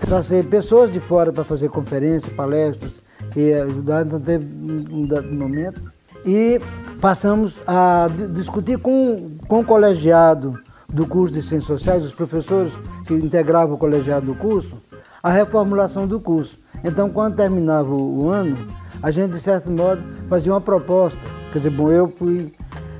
[0.00, 3.01] trazer pessoas de fora para fazer conferências, palestras
[3.36, 4.44] e ajudar, então teve
[4.90, 5.82] um dado momento.
[6.24, 6.60] E
[7.00, 12.72] passamos a discutir com, com o colegiado do curso de Ciências Sociais, os professores
[13.06, 14.76] que integravam o colegiado do curso,
[15.22, 16.58] a reformulação do curso.
[16.84, 18.56] Então, quando terminava o ano,
[19.02, 21.20] a gente, de certo modo, fazia uma proposta.
[21.52, 22.52] Quer dizer, bom, eu fui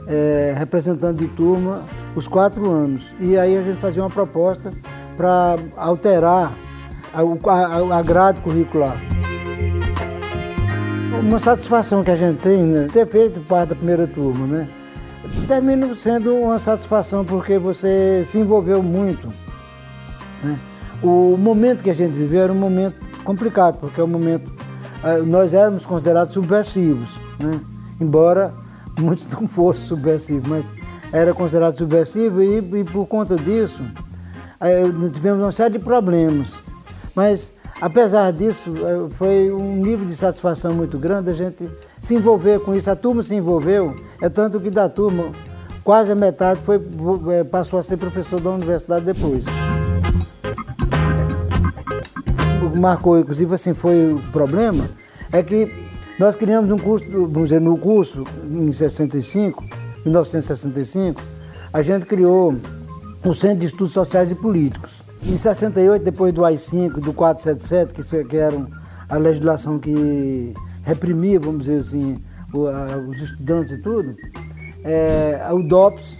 [0.07, 1.83] é, representante de turma
[2.16, 3.03] os quatro anos.
[3.21, 4.71] E aí a gente fazia uma proposta
[5.16, 6.53] para alterar
[7.12, 8.97] a, a, a grade curricular.
[11.20, 14.68] Uma satisfação que a gente tem, né, ter feito parte da primeira turma, né?
[15.46, 19.29] termina sendo uma satisfação porque você se envolveu muito.
[20.42, 20.59] Né?
[21.03, 24.53] O momento que a gente viveu era um momento complicado, porque é um momento.
[25.05, 27.61] Eh, nós éramos considerados subversivos, né?
[28.01, 28.55] embora
[28.98, 30.72] muitos não fossem subversivos, mas
[31.12, 33.83] era considerado subversivo e, e por conta disso
[34.61, 36.62] eh, tivemos uma série de problemas.
[37.14, 41.68] Mas Apesar disso, eh, foi um nível de satisfação muito grande a gente
[42.01, 42.88] se envolver com isso.
[42.88, 45.33] A turma se envolveu, é tanto que da turma,
[45.83, 49.45] quase a metade foi, eh, passou a ser professor da universidade depois.
[52.64, 54.88] O que marcou, inclusive, assim, foi o problema,
[55.33, 55.68] é que
[56.21, 59.64] nós criamos um curso, vamos dizer, no curso, em 65,
[60.05, 61.21] 1965,
[61.73, 62.55] a gente criou
[63.25, 65.01] o Centro de Estudos Sociais e Políticos.
[65.24, 68.66] Em 68, depois do AI-5, do 477, que, que era
[69.08, 72.20] a legislação que reprimia, vamos dizer assim,
[73.08, 74.16] os estudantes e tudo,
[74.85, 76.18] é, o DOPS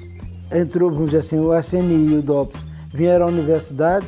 [0.53, 2.61] entrou, vamos dizer assim, o SNI e o DOPS
[2.95, 4.07] vieram à universidade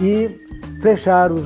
[0.00, 0.40] e
[0.82, 1.36] fecharam,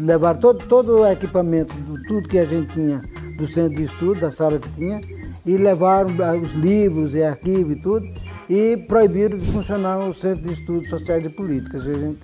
[0.00, 1.74] levaram todo, todo o equipamento,
[2.08, 3.02] tudo que a gente tinha
[3.36, 5.00] do centro de estudo, da sala que tinha,
[5.44, 8.06] e levaram os livros e arquivos e tudo,
[8.52, 11.86] e proibiram de funcionar o Centro de Estudos Sociais e Políticas.
[11.86, 12.18] A gente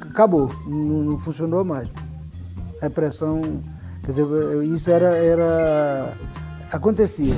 [0.00, 1.88] acabou, não, não funcionou mais.
[2.80, 3.40] Repressão,
[4.02, 4.26] quer dizer,
[4.64, 6.14] isso era, era
[6.72, 7.36] acontecia.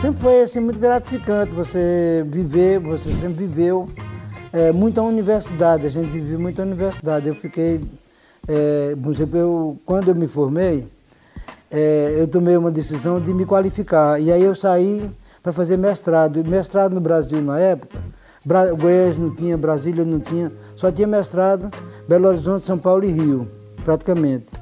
[0.00, 3.88] Sempre foi assim, muito gratificante você viver, você sempre viveu
[4.52, 7.28] é, muito a universidade, a gente viveu muito a universidade.
[7.28, 7.80] Eu fiquei,
[8.48, 10.88] é, por exemplo, eu, quando eu me formei,
[11.70, 14.20] é, eu tomei uma decisão de me qualificar.
[14.20, 15.08] E aí eu saí
[15.44, 16.42] para fazer mestrado.
[16.42, 18.02] Mestrado no Brasil na época,
[18.44, 21.70] Bra Goiás não tinha, Brasília não tinha, só tinha mestrado
[22.08, 23.46] Belo Horizonte, São Paulo e Rio,
[23.84, 24.56] praticamente.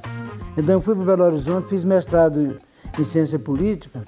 [0.57, 2.57] Então eu fui para Belo Horizonte, fiz mestrado
[2.99, 4.03] em ciência política.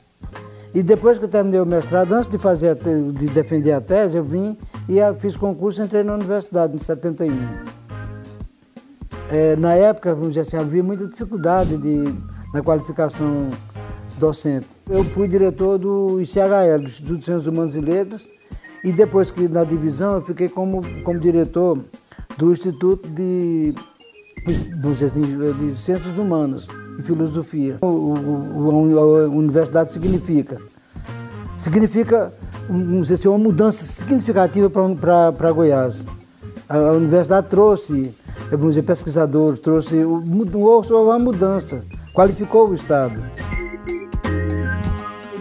[0.74, 4.24] E depois que eu terminei o mestrado, antes de, fazer de defender a tese, eu
[4.26, 4.58] vim
[4.90, 7.34] e fiz concurso e entrei na universidade em 71.
[9.32, 12.14] É, na época, vamos dizer assim, havia muita dificuldade de,
[12.54, 13.50] na qualificação
[14.18, 14.68] docente.
[14.90, 18.30] Eu fui diretor do ICHL, do Instituto de Ciências Humanas e Letras,
[18.84, 21.80] e depois que na divisão eu fiquei como, como diretor
[22.38, 23.74] do Instituto de,
[25.06, 26.68] assim, de Ciências Humanas
[27.00, 27.78] e Filosofia.
[27.82, 30.60] O, o, a universidade significa,
[31.58, 32.32] significa
[33.02, 36.06] dizer uma mudança significativa para Goiás.
[36.68, 38.14] A, a, universidade trouxe,
[38.52, 43.22] vamos dizer, pesquisadores, trouxe uma mudança, qualificou o Estado.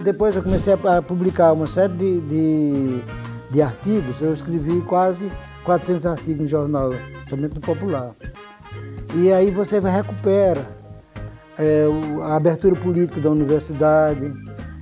[0.05, 3.03] Depois eu comecei a publicar uma série de, de,
[3.49, 5.31] de artigos, eu escrevi quase
[5.63, 6.91] 400 artigos em jornal,
[7.27, 8.11] somente no Popular.
[9.15, 10.63] E aí você recupera
[11.57, 11.87] é,
[12.21, 14.31] a abertura política da universidade,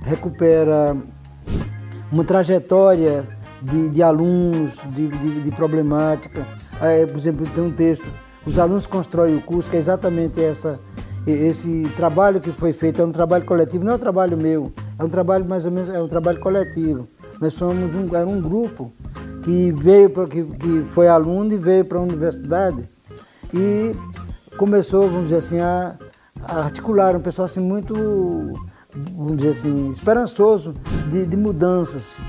[0.02, 0.94] recupera
[2.12, 3.24] uma trajetória
[3.62, 6.46] de, de alunos, de, de, de problemática.
[6.82, 8.04] É, por exemplo, tem um texto,
[8.44, 10.78] os alunos constroem o curso, que é exatamente essa,
[11.26, 15.04] esse trabalho que foi feito, é um trabalho coletivo, não é um trabalho meu, é
[15.04, 17.08] um trabalho mais ou menos, é um trabalho coletivo.
[17.40, 18.92] Nós somos um, era um grupo
[19.42, 22.88] que veio, pra, que, que foi aluno e veio para a universidade
[23.52, 23.92] e
[24.56, 25.96] começou, vamos dizer assim, a,
[26.42, 27.94] a articular um pessoal assim muito
[29.14, 30.74] vamos dizer assim, esperançoso
[31.10, 32.22] de, de mudanças.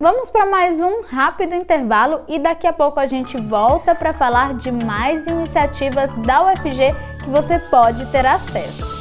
[0.00, 4.54] Vamos para mais um rápido intervalo e daqui a pouco a gente volta para falar
[4.54, 8.96] de mais iniciativas da UFG que você pode ter acesso.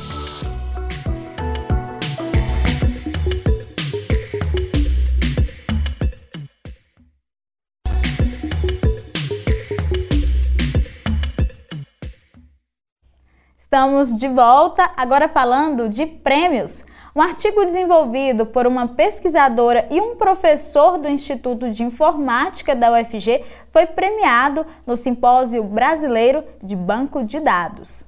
[13.55, 16.83] Estamos de volta agora falando de prêmios.
[17.17, 23.43] Um artigo desenvolvido por uma pesquisadora e um professor do Instituto de Informática da UFG
[23.71, 28.05] foi premiado no Simpósio Brasileiro de Banco de Dados.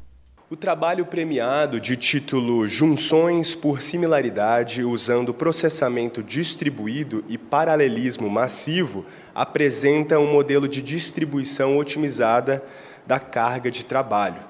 [0.47, 10.19] O trabalho premiado, de título Junções por Similaridade usando processamento distribuído e paralelismo massivo, apresenta
[10.19, 12.63] um modelo de distribuição otimizada
[13.07, 14.48] da carga de trabalho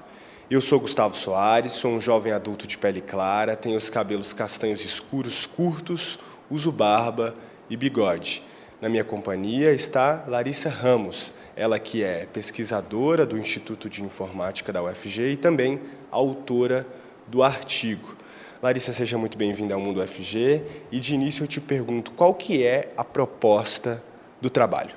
[0.50, 4.84] eu sou Gustavo Soares, sou um jovem adulto de pele clara, tenho os cabelos castanhos
[4.84, 6.18] escuros curtos,
[6.50, 7.36] uso barba
[7.70, 8.42] e bigode.
[8.80, 14.82] Na minha companhia está Larissa Ramos, ela que é pesquisadora do Instituto de Informática da
[14.82, 16.84] UFG e também autora
[17.28, 18.16] do artigo.
[18.60, 22.64] Larissa, seja muito bem-vinda ao Mundo UFG e de início eu te pergunto qual que
[22.64, 24.02] é a proposta
[24.40, 24.96] do trabalho.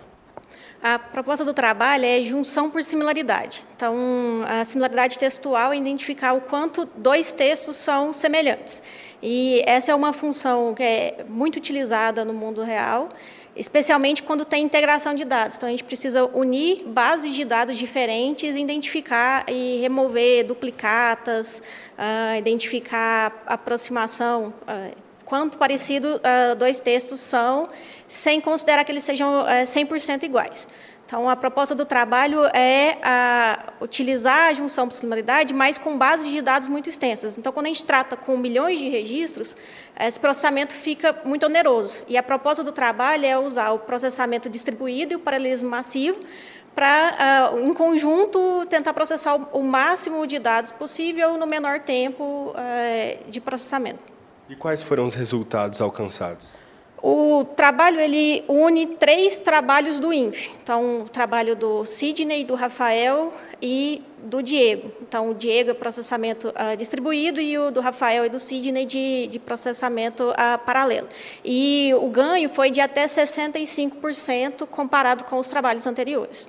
[0.83, 3.63] A proposta do trabalho é junção por similaridade.
[3.73, 8.83] Então, a similaridade textual é identificar o quanto dois textos são semelhantes.
[9.21, 13.07] E essa é uma função que é muito utilizada no mundo real,
[13.55, 15.55] especialmente quando tem integração de dados.
[15.55, 21.63] Então, a gente precisa unir bases de dados diferentes, identificar e remover duplicatas,
[21.97, 24.53] uh, identificar aproximação.
[24.63, 24.93] Uh,
[25.23, 27.67] quanto parecido uh, dois textos são,
[28.13, 30.67] sem considerar que eles sejam uh, 100% iguais.
[31.05, 36.31] Então, a proposta do trabalho é a, utilizar a junção por similaridade, mas com bases
[36.31, 37.37] de dados muito extensas.
[37.37, 39.55] Então, quando a gente trata com milhões de registros,
[39.99, 42.03] esse processamento fica muito oneroso.
[42.07, 46.19] E a proposta do trabalho é usar o processamento distribuído e o paralelismo massivo
[46.73, 52.53] para, uh, em conjunto, tentar processar o, o, máximo de dados possível no menor tempo
[52.55, 54.03] uh, de processamento.
[54.47, 56.62] E quais foram os resultados alcançados?
[57.05, 60.49] O trabalho ele une três trabalhos do INF.
[60.63, 64.89] Então, o trabalho do Sidney, do Rafael e do Diego.
[65.01, 69.27] Então, o Diego é processamento uh, distribuído e o do Rafael e do Sidney de,
[69.27, 71.09] de processamento uh, paralelo.
[71.43, 76.47] E o ganho foi de até 65% comparado com os trabalhos anteriores.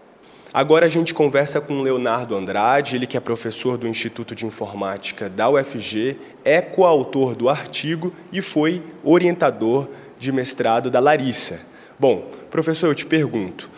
[0.55, 5.29] Agora a gente conversa com Leonardo Andrade, ele que é professor do Instituto de Informática
[5.29, 9.89] da UFG, é coautor do artigo e foi orientador
[10.25, 11.61] de mestrado da Larissa.
[12.01, 13.71] Bom, professor, eu te pergunto,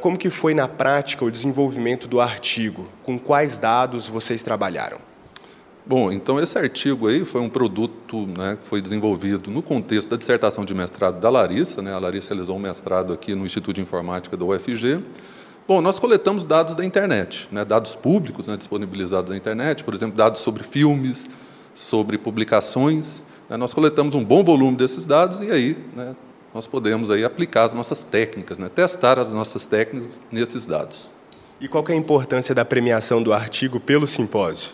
[0.00, 2.88] como que foi na prática o desenvolvimento do artigo?
[3.04, 4.98] Com quais dados vocês trabalharam?
[5.84, 10.16] Bom, então esse artigo aí foi um produto né, que foi desenvolvido no contexto da
[10.16, 11.82] dissertação de mestrado da Larissa.
[11.82, 11.92] Né?
[11.92, 15.02] A Larissa realizou um mestrado aqui no Instituto de Informática da UFG.
[15.66, 20.16] Bom, nós coletamos dados da internet, né, dados públicos né, disponibilizados na internet, por exemplo,
[20.16, 21.28] dados sobre filmes,
[21.74, 23.24] sobre publicações.
[23.52, 26.16] Né, nós coletamos um bom volume desses dados e aí né,
[26.54, 31.12] nós podemos aí aplicar as nossas técnicas, né, testar as nossas técnicas nesses dados.
[31.60, 34.70] E qual é a importância da premiação do artigo pelo simpósio?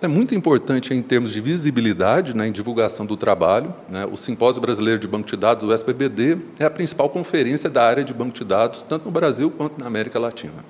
[0.00, 3.74] É muito importante em termos de visibilidade, né, em divulgação do trabalho.
[3.88, 7.84] Né, o Simpósio Brasileiro de Banco de Dados, o SBBD, é a principal conferência da
[7.84, 10.64] área de banco de dados, tanto no Brasil quanto na América Latina.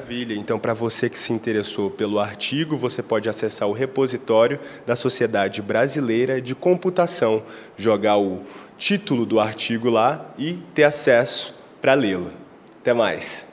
[0.00, 0.34] Maravilha.
[0.34, 5.60] Então, para você que se interessou pelo artigo, você pode acessar o repositório da Sociedade
[5.60, 7.42] Brasileira de Computação,
[7.76, 8.42] jogar o
[8.78, 12.32] título do artigo lá e ter acesso para lê-lo.
[12.80, 13.49] Até mais.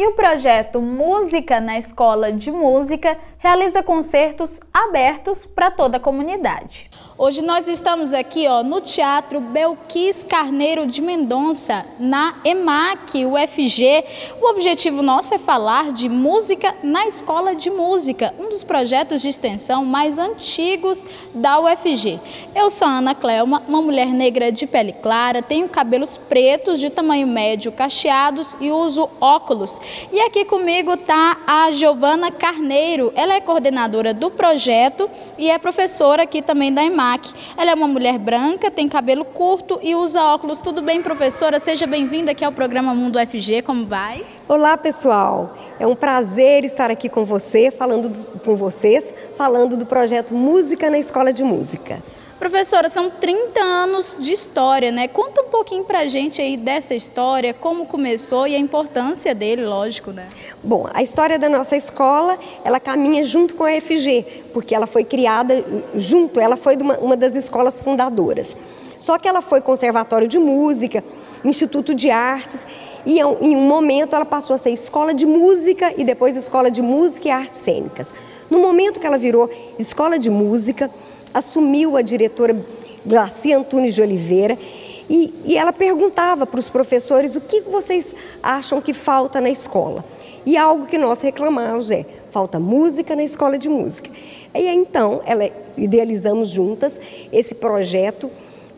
[0.00, 6.90] E o projeto Música na Escola de Música realiza concertos abertos para toda a comunidade.
[7.18, 14.04] Hoje nós estamos aqui ó, no Teatro Belquis Carneiro de Mendonça, na EMAC, UFG.
[14.40, 19.28] O objetivo nosso é falar de música na escola de música, um dos projetos de
[19.28, 22.18] extensão mais antigos da UFG.
[22.54, 27.26] Eu sou Ana Clelma, uma mulher negra de pele clara, tenho cabelos pretos de tamanho
[27.26, 29.78] médio cacheados e uso óculos.
[30.12, 36.24] E aqui comigo está a Giovana Carneiro, ela é coordenadora do projeto e é professora
[36.24, 37.32] aqui também da EMAC.
[37.56, 40.60] Ela é uma mulher branca, tem cabelo curto e usa óculos.
[40.60, 41.58] Tudo bem, professora?
[41.58, 43.62] Seja bem-vinda aqui ao programa Mundo FG.
[43.62, 44.24] Como vai?
[44.48, 45.54] Olá, pessoal.
[45.78, 50.90] É um prazer estar aqui com você, falando do, com vocês, falando do projeto Música
[50.90, 52.02] na Escola de Música.
[52.40, 55.06] Professora, são 30 anos de história, né?
[55.06, 60.10] Conta um pouquinho pra gente aí dessa história, como começou e a importância dele, lógico,
[60.10, 60.26] né?
[60.64, 64.24] Bom, a história da nossa escola, ela caminha junto com a FG,
[64.54, 65.62] porque ela foi criada
[65.94, 68.56] junto, ela foi uma, uma das escolas fundadoras.
[68.98, 71.04] Só que ela foi conservatório de música,
[71.44, 72.64] instituto de artes,
[73.04, 76.80] e em um momento ela passou a ser escola de música e depois escola de
[76.80, 78.14] música e artes cênicas.
[78.48, 80.90] No momento que ela virou escola de música,
[81.32, 82.56] assumiu a diretora
[83.04, 84.58] Glacia Antunes de Oliveira
[85.08, 90.04] e, e ela perguntava para os professores o que vocês acham que falta na escola.
[90.46, 94.10] E algo que nós reclamamos é, falta música na escola de música.
[94.54, 97.00] E então, ela idealizamos juntas
[97.32, 98.30] esse projeto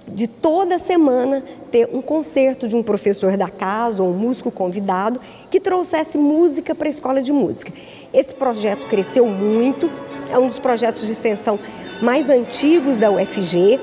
[0.09, 5.20] de toda semana ter um concerto de um professor da casa ou um músico convidado
[5.50, 7.72] que trouxesse música para a escola de música.
[8.12, 9.90] Esse projeto cresceu muito,
[10.30, 11.59] é um dos projetos de extensão
[12.03, 13.78] mais antigos da UFG,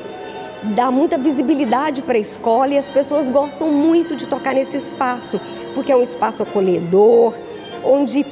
[0.76, 5.40] dá muita visibilidade para a escola e as pessoas gostam muito de tocar nesse espaço,
[5.74, 7.34] porque é um espaço acolhedor,
[7.84, 8.26] onde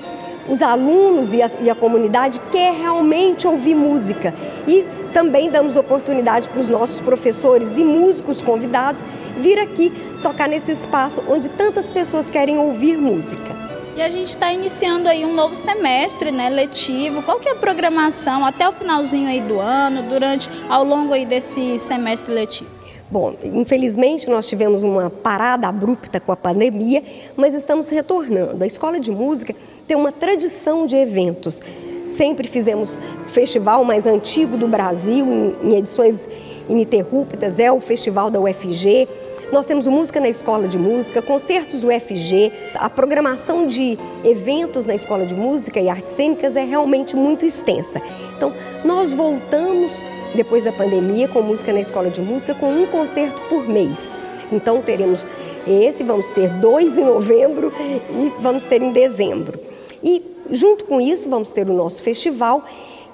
[0.49, 4.33] os alunos e a, e a comunidade quer realmente ouvir música.
[4.67, 9.03] E também damos oportunidade para os nossos professores e músicos convidados
[9.39, 13.66] vir aqui tocar nesse espaço onde tantas pessoas querem ouvir música.
[13.97, 17.23] E a gente está iniciando aí um novo semestre, né, letivo.
[17.23, 21.25] Qual que é a programação até o finalzinho aí do ano, durante, ao longo aí
[21.25, 22.69] desse semestre letivo?
[23.09, 27.01] Bom, infelizmente nós tivemos uma parada abrupta com a pandemia,
[27.35, 28.63] mas estamos retornando.
[28.63, 29.55] A Escola de Música
[29.87, 31.59] tem uma tradição de eventos.
[32.05, 36.29] Sempre fizemos o festival mais antigo do Brasil, em edições
[36.69, 39.07] ininterruptas, é o Festival da UFG.
[39.51, 44.93] Nós temos o Música na Escola de Música, concertos UFG, a programação de eventos na
[44.93, 48.01] Escola de Música e Artes Cênicas é realmente muito extensa.
[48.35, 49.93] Então, nós voltamos
[50.35, 54.19] depois da pandemia com Música na Escola de Música com um concerto por mês.
[54.51, 55.25] Então, teremos
[55.65, 59.57] esse, vamos ter dois em novembro e vamos ter em dezembro.
[60.03, 62.65] E, junto com isso, vamos ter o nosso festival,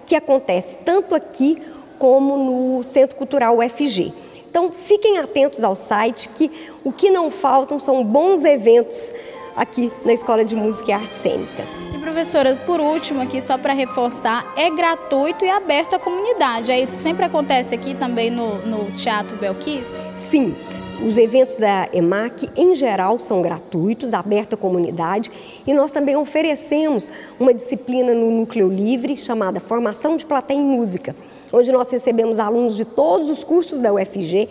[0.04, 1.62] que acontece tanto aqui
[2.00, 4.12] como no Centro Cultural UFG.
[4.54, 6.52] Então, fiquem atentos ao site, que
[6.84, 9.12] o que não faltam são bons eventos
[9.56, 11.68] aqui na Escola de Música e Artes Cênicas.
[11.92, 16.80] E professora, por último aqui, só para reforçar, é gratuito e aberto à comunidade, é
[16.80, 16.94] isso?
[16.94, 19.88] Sempre acontece aqui também no, no Teatro Belquis?
[20.16, 20.56] Sim,
[21.02, 25.32] Os eventos da EMAC, em geral, são gratuitos, abertos à comunidade,
[25.66, 31.16] e nós também oferecemos uma disciplina no Núcleo Livre chamada Formação de Plateia em Música,
[31.54, 34.50] onde nós recebemos alunos de todos os cursos da UFG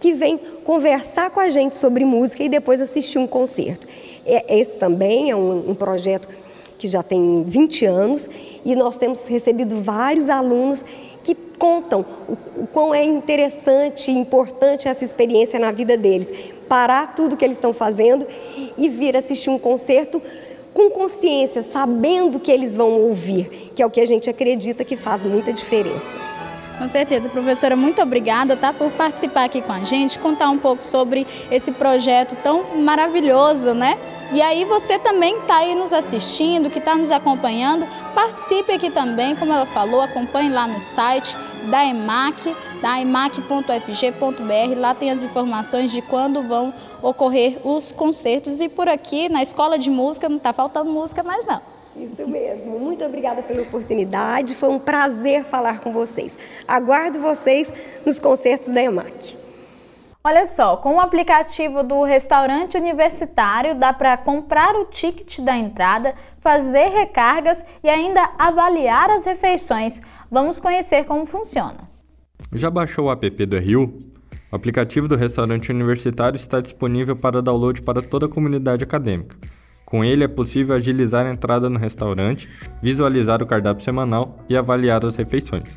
[0.00, 3.86] que vêm conversar com a gente sobre música e depois assistir um concerto.
[4.26, 6.28] É, esse também é um, projeto
[6.76, 8.28] que já tem 20 anos
[8.64, 10.84] e nós temos recebido vários alunos
[11.22, 12.04] que contam
[12.56, 16.32] o quão é interessante e importante essa experiência na vida deles.
[16.68, 18.26] Parar tudo que eles estão fazendo
[18.76, 20.20] e vir assistir um concerto
[20.72, 24.96] com consciência, sabendo que eles vão ouvir, que é o que a gente acredita que
[24.96, 26.39] faz muita diferença.
[26.80, 30.82] Com certeza, professora, muito obrigada tá, por participar aqui com a gente, contar um pouco
[30.82, 33.98] sobre esse projeto tão maravilhoso, né?
[34.32, 39.36] E aí você também está aí nos assistindo, que está nos acompanhando, participe aqui também,
[39.36, 41.36] como ela falou, acompanhe lá no site
[41.70, 46.72] da EMAC, da emac.fg.br, lá tem as informações de quando vão
[47.02, 51.44] ocorrer os concertos e por aqui na Escola de Música não está faltando música mais
[51.44, 51.60] não.
[51.96, 52.78] Isso mesmo.
[52.78, 54.54] Muito obrigada pela oportunidade.
[54.54, 56.38] Foi um prazer falar com vocês.
[56.66, 57.72] Aguardo vocês
[58.06, 59.36] nos concertos da EMAC.
[60.22, 66.14] Olha só, com o aplicativo do restaurante universitário dá para comprar o ticket da entrada,
[66.40, 70.02] fazer recargas e ainda avaliar as refeições.
[70.30, 71.88] Vamos conhecer como funciona.
[72.52, 73.96] Já baixou o app do Rio?
[74.52, 79.38] O aplicativo do restaurante universitário está disponível para download para toda a comunidade acadêmica.
[79.90, 82.48] Com ele é possível agilizar a entrada no restaurante,
[82.80, 85.76] visualizar o cardápio semanal e avaliar as refeições.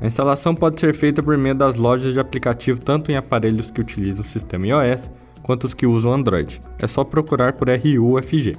[0.00, 3.80] A instalação pode ser feita por meio das lojas de aplicativo tanto em aparelhos que
[3.80, 5.08] utilizam o sistema iOS
[5.42, 6.60] quanto os que usam Android.
[6.80, 8.56] É só procurar por RUFG.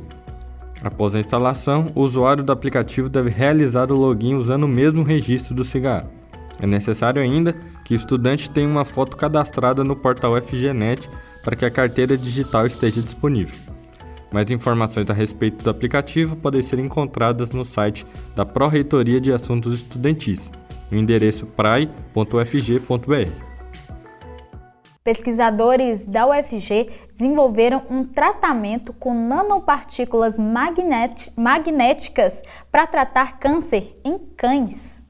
[0.82, 5.54] Após a instalação, o usuário do aplicativo deve realizar o login usando o mesmo registro
[5.54, 6.10] do cigarro.
[6.62, 7.54] É necessário ainda
[7.84, 11.10] que o estudante tenha uma foto cadastrada no portal FGNet
[11.44, 13.56] para que a carteira digital esteja disponível.
[14.32, 18.06] Mais informações a respeito do aplicativo podem ser encontradas no site
[18.36, 20.52] da Pró-Reitoria de Assuntos Estudantis,
[20.92, 23.50] no endereço prai.ufg.br.
[25.04, 35.04] Pesquisadores da UFG desenvolveram um tratamento com nanopartículas magnéticas para tratar câncer em cães.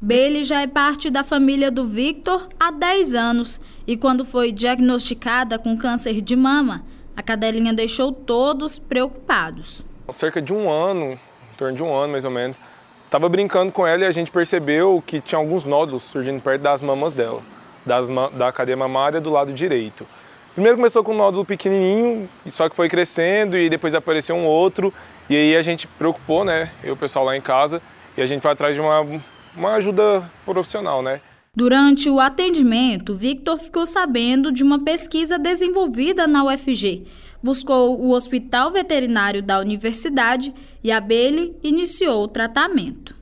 [0.00, 5.58] Bailey já é parte da família do Victor há 10 anos e, quando foi diagnosticada
[5.58, 6.84] com câncer de mama,
[7.20, 9.84] a cadelinha deixou todos preocupados.
[10.10, 12.58] Cerca de um ano, em torno de um ano mais ou menos,
[13.04, 16.80] estava brincando com ela e a gente percebeu que tinha alguns nódulos surgindo perto das
[16.80, 17.42] mamas dela,
[17.84, 20.06] das, da cadeia mamária do lado direito.
[20.54, 24.92] Primeiro começou com um nódulo pequenininho, só que foi crescendo e depois apareceu um outro.
[25.28, 27.82] E aí a gente preocupou, né, eu e o pessoal lá em casa,
[28.16, 29.06] e a gente foi atrás de uma,
[29.54, 31.20] uma ajuda profissional, né.
[31.60, 37.08] Durante o atendimento, Victor ficou sabendo de uma pesquisa desenvolvida na UFG.
[37.42, 43.16] Buscou o hospital veterinário da universidade e a Bailey iniciou o tratamento.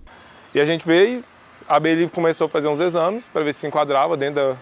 [0.55, 1.24] E a gente veio,
[1.66, 4.57] a Bailey começou a fazer uns exames para ver se se enquadrava dentro da,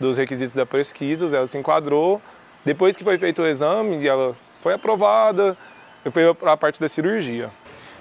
[0.00, 2.20] dos requisitos da pesquisa, ela se enquadrou.
[2.64, 5.56] Depois que foi feito o exame, ela foi aprovada,
[6.10, 7.50] foi para a parte da cirurgia.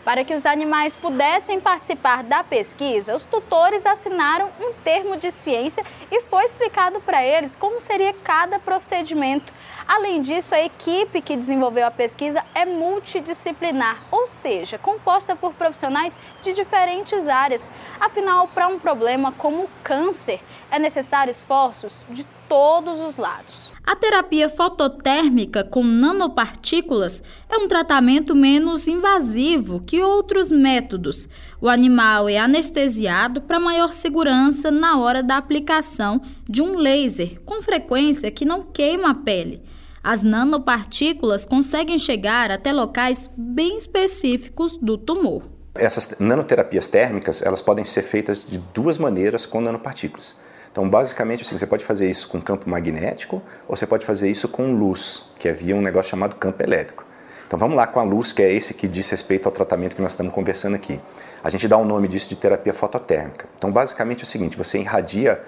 [0.03, 5.85] Para que os animais pudessem participar da pesquisa, os tutores assinaram um termo de ciência
[6.11, 9.53] e foi explicado para eles como seria cada procedimento.
[9.87, 16.17] Além disso, a equipe que desenvolveu a pesquisa é multidisciplinar, ou seja, composta por profissionais
[16.41, 17.69] de diferentes áreas.
[17.99, 20.41] Afinal, para um problema como o câncer,
[20.71, 23.70] é necessário esforços de todos os lados.
[23.83, 31.27] A terapia fototérmica com nanopartículas é um tratamento menos invasivo que outros métodos.
[31.59, 37.61] O animal é anestesiado para maior segurança na hora da aplicação de um laser, com
[37.61, 39.63] frequência que não queima a pele.
[40.03, 45.43] As nanopartículas conseguem chegar até locais bem específicos do tumor.
[45.73, 50.35] Essas nanoterapias térmicas, elas podem ser feitas de duas maneiras com nanopartículas.
[50.71, 54.47] Então, basicamente, assim, você pode fazer isso com campo magnético ou você pode fazer isso
[54.47, 57.03] com luz, que havia um negócio chamado campo elétrico.
[57.45, 60.01] Então, vamos lá com a luz, que é esse que diz respeito ao tratamento que
[60.01, 60.97] nós estamos conversando aqui.
[61.43, 63.45] A gente dá o nome disso de terapia fototérmica.
[63.57, 65.41] Então, basicamente é o seguinte: você irradia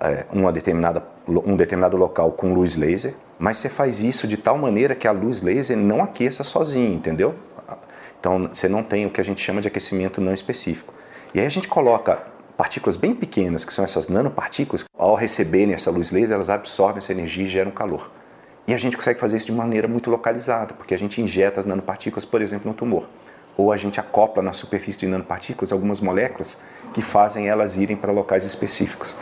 [0.00, 4.56] é, uma determinada, um determinado local com luz laser, mas você faz isso de tal
[4.56, 7.34] maneira que a luz laser não aqueça sozinho, entendeu?
[8.18, 10.94] Então, você não tem o que a gente chama de aquecimento não específico.
[11.34, 15.90] E aí a gente coloca partículas bem pequenas, que são essas nanopartículas, ao receberem essa
[15.90, 18.10] luz laser, elas absorvem essa energia e geram calor.
[18.66, 21.66] E a gente consegue fazer isso de maneira muito localizada, porque a gente injeta as
[21.66, 23.08] nanopartículas, por exemplo, no tumor.
[23.56, 26.58] Ou a gente acopla na superfície de nanopartículas algumas moléculas
[26.94, 29.14] que fazem elas irem para locais específicos,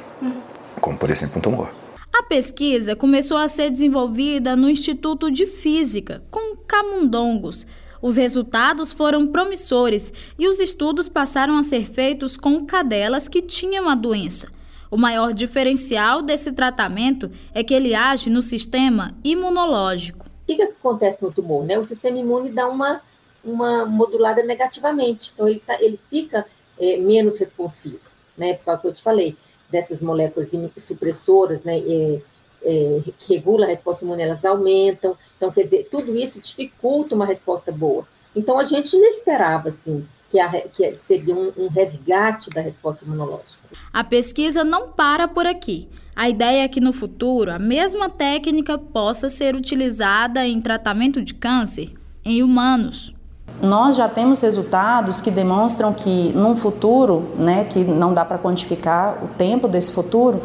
[0.81, 1.70] como por exemplo um tumor.
[2.12, 7.66] A pesquisa começou a ser desenvolvida no Instituto de Física, com camundongos.
[8.03, 13.88] Os resultados foram promissores e os estudos passaram a ser feitos com cadelas que tinham
[13.88, 14.48] a doença.
[14.90, 20.26] O maior diferencial desse tratamento é que ele age no sistema imunológico.
[20.26, 21.64] O que, que acontece no tumor?
[21.64, 21.78] Né?
[21.78, 23.01] O sistema imune dá uma,
[23.44, 26.44] uma modulada negativamente, então ele, tá, ele fica
[26.78, 28.01] é, menos responsivo,
[28.36, 28.55] né?
[28.55, 29.36] Por causa que eu te falei,
[29.70, 31.78] dessas moléculas supressoras, né?
[31.78, 32.20] É,
[32.62, 35.16] é, que regulam a resposta imune, elas aumentam.
[35.36, 38.06] Então, quer dizer, tudo isso dificulta uma resposta boa.
[38.34, 43.58] Então, a gente esperava, assim, que, a, que seria um, um resgate da resposta imunológica.
[43.92, 45.88] A pesquisa não para por aqui.
[46.14, 51.34] A ideia é que no futuro a mesma técnica possa ser utilizada em tratamento de
[51.34, 51.92] câncer
[52.24, 53.14] em humanos.
[53.62, 59.22] Nós já temos resultados que demonstram que num futuro, né, que não dá para quantificar
[59.24, 60.42] o tempo desse futuro,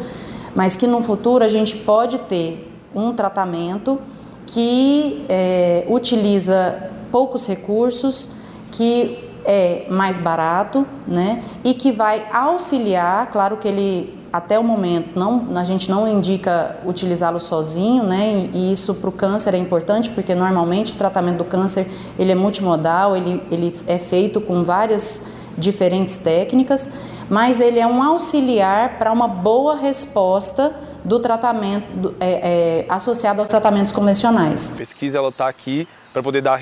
[0.56, 4.00] mas que no futuro a gente pode ter um tratamento
[4.46, 8.30] que é, utiliza poucos recursos,
[8.72, 11.44] que é mais barato, né?
[11.62, 16.76] E que vai auxiliar, claro que ele até o momento não, a gente não indica
[16.84, 18.50] utilizá-lo sozinho, né?
[18.52, 21.86] E, e isso para o câncer é importante porque normalmente o tratamento do câncer
[22.18, 26.92] ele é multimodal, ele, ele é feito com várias diferentes técnicas,
[27.28, 30.74] mas ele é um auxiliar para uma boa resposta
[31.04, 34.72] do tratamento do, é, é, associado aos tratamentos convencionais.
[34.72, 36.58] A pesquisa ela está aqui para poder dar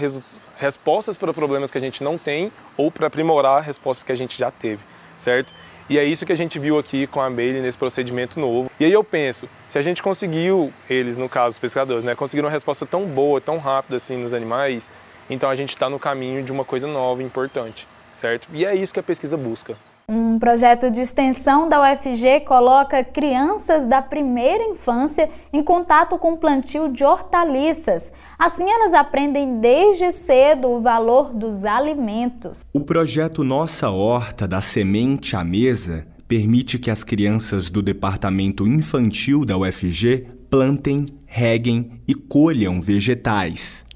[0.56, 4.38] respostas para problemas que a gente não tem ou para aprimorar respostas que a gente
[4.38, 4.82] já teve,
[5.16, 5.52] certo?
[5.88, 8.70] E é isso que a gente viu aqui com a Bailey nesse procedimento novo.
[8.80, 12.46] E aí eu penso, se a gente conseguiu, eles no caso, os pescadores, né, conseguiram
[12.46, 14.88] uma resposta tão boa, tão rápida assim nos animais,
[15.28, 18.48] então a gente está no caminho de uma coisa nova importante, certo?
[18.52, 19.74] E é isso que a pesquisa busca.
[20.06, 26.36] Um projeto de extensão da UFG coloca crianças da primeira infância em contato com o
[26.36, 28.12] plantio de hortaliças.
[28.38, 32.66] Assim, elas aprendem desde cedo o valor dos alimentos.
[32.70, 39.42] O projeto Nossa Horta, da Semente à Mesa, permite que as crianças do departamento infantil
[39.42, 43.86] da UFG plantem, reguem e colham vegetais.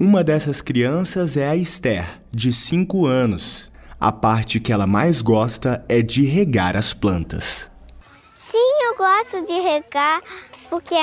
[0.00, 3.67] Uma dessas crianças é a Esther, de 5 anos.
[4.00, 7.68] A parte que ela mais gosta é de regar as plantas.
[8.36, 10.22] Sim, eu gosto de regar
[10.70, 10.94] porque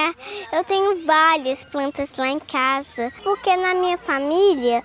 [0.54, 3.12] eu tenho várias plantas lá em casa.
[3.22, 4.82] Porque na minha família,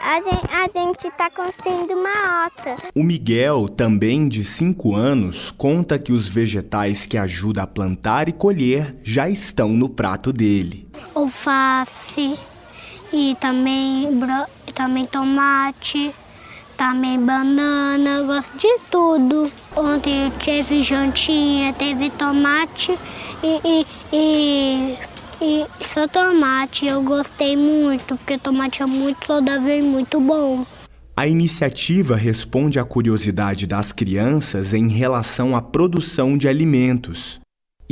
[0.00, 2.76] a gente está construindo uma horta.
[2.94, 8.32] O Miguel, também de 5 anos, conta que os vegetais que ajuda a plantar e
[8.32, 10.88] colher já estão no prato dele.
[11.14, 12.38] Alface
[13.12, 14.08] e também,
[14.74, 16.12] também tomate,
[16.76, 19.50] também banana, gosto de tudo.
[19.76, 22.98] Ontem teve jantinha, teve tomate
[23.42, 24.96] e, e, e,
[25.40, 26.86] e só tomate.
[26.86, 30.64] Eu gostei muito, porque tomate é muito saudável e muito bom.
[31.14, 37.41] A iniciativa responde à curiosidade das crianças em relação à produção de alimentos.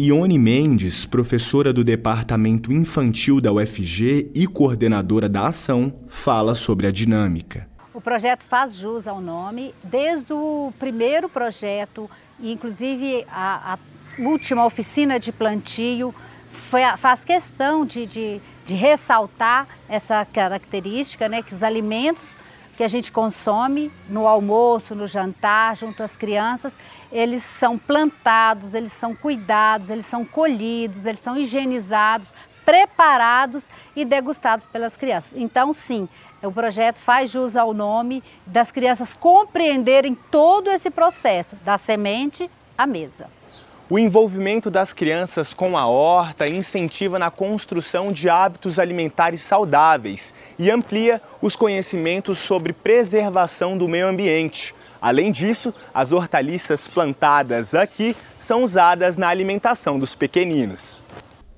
[0.03, 6.90] Ione Mendes, professora do Departamento Infantil da UFG e coordenadora da ação, fala sobre a
[6.90, 7.68] dinâmica.
[7.92, 12.09] O projeto faz jus ao nome, desde o primeiro projeto,
[12.42, 13.78] inclusive a, a
[14.22, 16.14] última oficina de plantio,
[16.51, 22.38] foi, faz questão de, de, de ressaltar essa característica, né, que os alimentos
[22.80, 26.78] que a gente consome no almoço, no jantar, junto às crianças,
[27.12, 32.32] eles são plantados, eles são cuidados, eles são colhidos, eles são higienizados,
[32.64, 35.34] preparados e degustados pelas crianças.
[35.36, 36.08] Então, sim,
[36.42, 42.86] o projeto faz jus ao nome das crianças compreenderem todo esse processo, da semente à
[42.86, 43.39] mesa.
[43.91, 50.70] O envolvimento das crianças com a horta incentiva na construção de hábitos alimentares saudáveis e
[50.70, 54.72] amplia os conhecimentos sobre preservação do meio ambiente.
[55.03, 61.03] Além disso, as hortaliças plantadas aqui são usadas na alimentação dos pequeninos.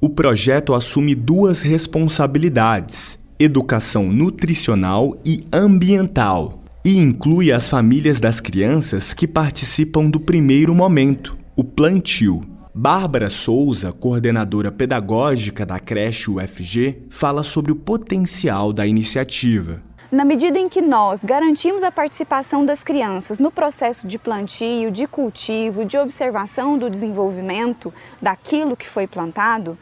[0.01, 9.12] O projeto assume duas responsabilidades: educação nutricional e ambiental, e inclui as famílias das crianças
[9.12, 12.40] que participam do primeiro momento o plantio.
[12.74, 19.82] Bárbara Souza, coordenadora pedagógica da creche UFG, fala sobre o potencial da iniciativa.
[20.11, 25.07] Na medida em que nós garantimos a participação das crianças no processo de plantio, de
[25.07, 29.76] cultivo, de observação do desenvolvimento daquilo que foi plantado,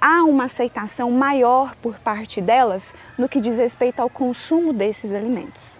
[0.00, 5.76] há uma aceitação maior por parte delas no que diz respeito ao consumo desses alimentos.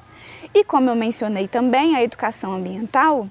[0.55, 3.29] E como eu mencionei também, a educação ambiental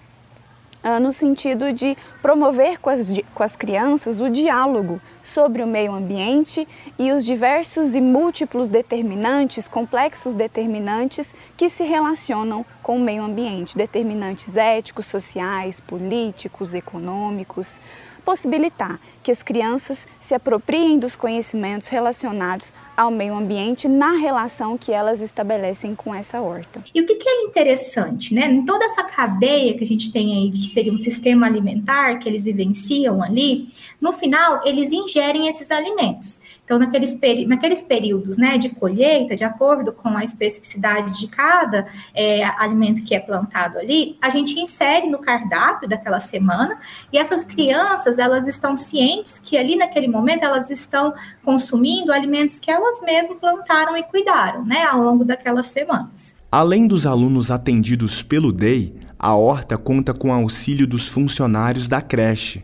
[1.02, 6.68] no sentido de promover com as, com as crianças o diálogo sobre o meio ambiente
[7.00, 13.76] e os diversos e múltiplos determinantes, complexos determinantes que se relacionam com o meio ambiente,
[13.76, 17.82] determinantes éticos, sociais, políticos, econômicos,
[18.24, 24.92] possibilitar que as crianças se apropriem dos conhecimentos relacionados ao meio ambiente na relação que
[24.92, 26.84] elas estabelecem com essa horta.
[26.94, 28.50] E o que, que é interessante, né?
[28.50, 32.28] Em toda essa cadeia que a gente tem aí, que seria um sistema alimentar que
[32.30, 33.68] eles vivenciam ali,
[34.00, 36.40] no final eles ingerem esses alimentos.
[36.66, 37.18] Então, naqueles,
[37.48, 43.14] naqueles períodos né, de colheita, de acordo com a especificidade de cada é, alimento que
[43.14, 46.80] é plantado ali, a gente insere no cardápio daquela semana
[47.14, 52.72] e essas crianças, elas estão cientes que ali naquele momento elas estão consumindo alimentos que
[52.86, 56.36] elas mesmas plantaram e cuidaram né, ao longo daquelas semanas.
[56.52, 62.64] Além dos alunos atendidos pelo DEI, a horta conta com auxílio dos funcionários da creche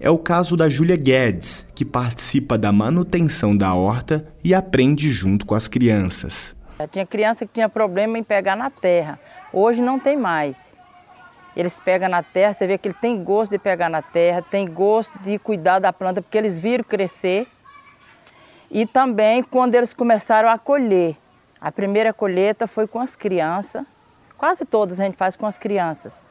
[0.00, 5.44] é o caso da Júlia Guedes, que participa da manutenção da horta e aprende junto
[5.44, 6.56] com as crianças.
[6.92, 9.18] Tinha criança que tinha problema em pegar na terra.
[9.52, 10.72] Hoje não tem mais.
[11.56, 14.68] Eles pegam na terra, você vê que ele tem gosto de pegar na terra, tem
[14.68, 17.48] gosto de cuidar da planta, porque eles viram crescer.
[18.70, 21.16] E também quando eles começaram a colher.
[21.60, 23.84] A primeira colheita foi com as crianças,
[24.36, 26.26] quase todas a gente faz com as crianças.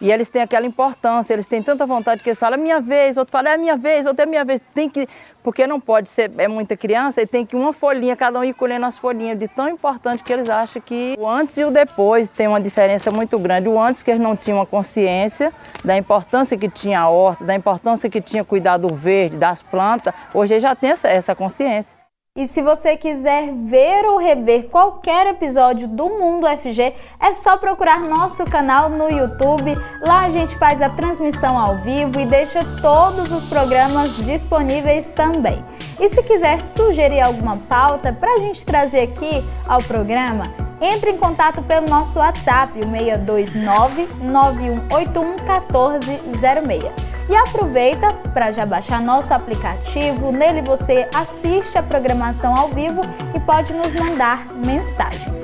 [0.00, 3.18] E eles têm aquela importância, eles têm tanta vontade que eles falam, é minha vez,
[3.18, 4.60] outro fala, é minha vez, outro é minha vez.
[4.74, 5.06] Tem que,
[5.42, 8.54] porque não pode ser, é muita criança, e tem que uma folhinha, cada um ir
[8.54, 12.30] colhendo as folhinhas, de tão importante que eles acham que o antes e o depois
[12.30, 13.68] tem uma diferença muito grande.
[13.68, 15.52] O antes que eles não tinham a consciência
[15.84, 20.14] da importância que tinha a horta, da importância que tinha cuidar do verde, das plantas,
[20.32, 22.00] hoje eles já têm essa, essa consciência.
[22.38, 27.98] E se você quiser ver ou rever qualquer episódio do Mundo FG, é só procurar
[28.02, 29.74] nosso canal no YouTube.
[30.06, 35.60] Lá a gente faz a transmissão ao vivo e deixa todos os programas disponíveis também.
[35.98, 40.44] E se quiser sugerir alguma pauta para a gente trazer aqui ao programa,
[40.80, 47.09] entre em contato pelo nosso WhatsApp, o 629 9181 1406.
[47.30, 50.32] E aproveita para já baixar nosso aplicativo.
[50.32, 53.02] Nele você assiste a programação ao vivo
[53.32, 55.40] e pode nos mandar mensagem.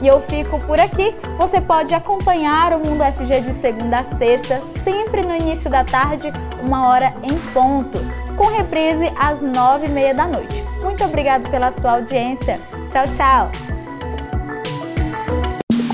[0.00, 1.14] E eu fico por aqui.
[1.36, 6.32] Você pode acompanhar o Mundo FG de segunda a sexta, sempre no início da tarde,
[6.64, 7.98] uma hora em ponto,
[8.34, 10.64] com reprise às nove e meia da noite.
[10.82, 12.58] Muito obrigado pela sua audiência.
[12.90, 13.69] Tchau, tchau.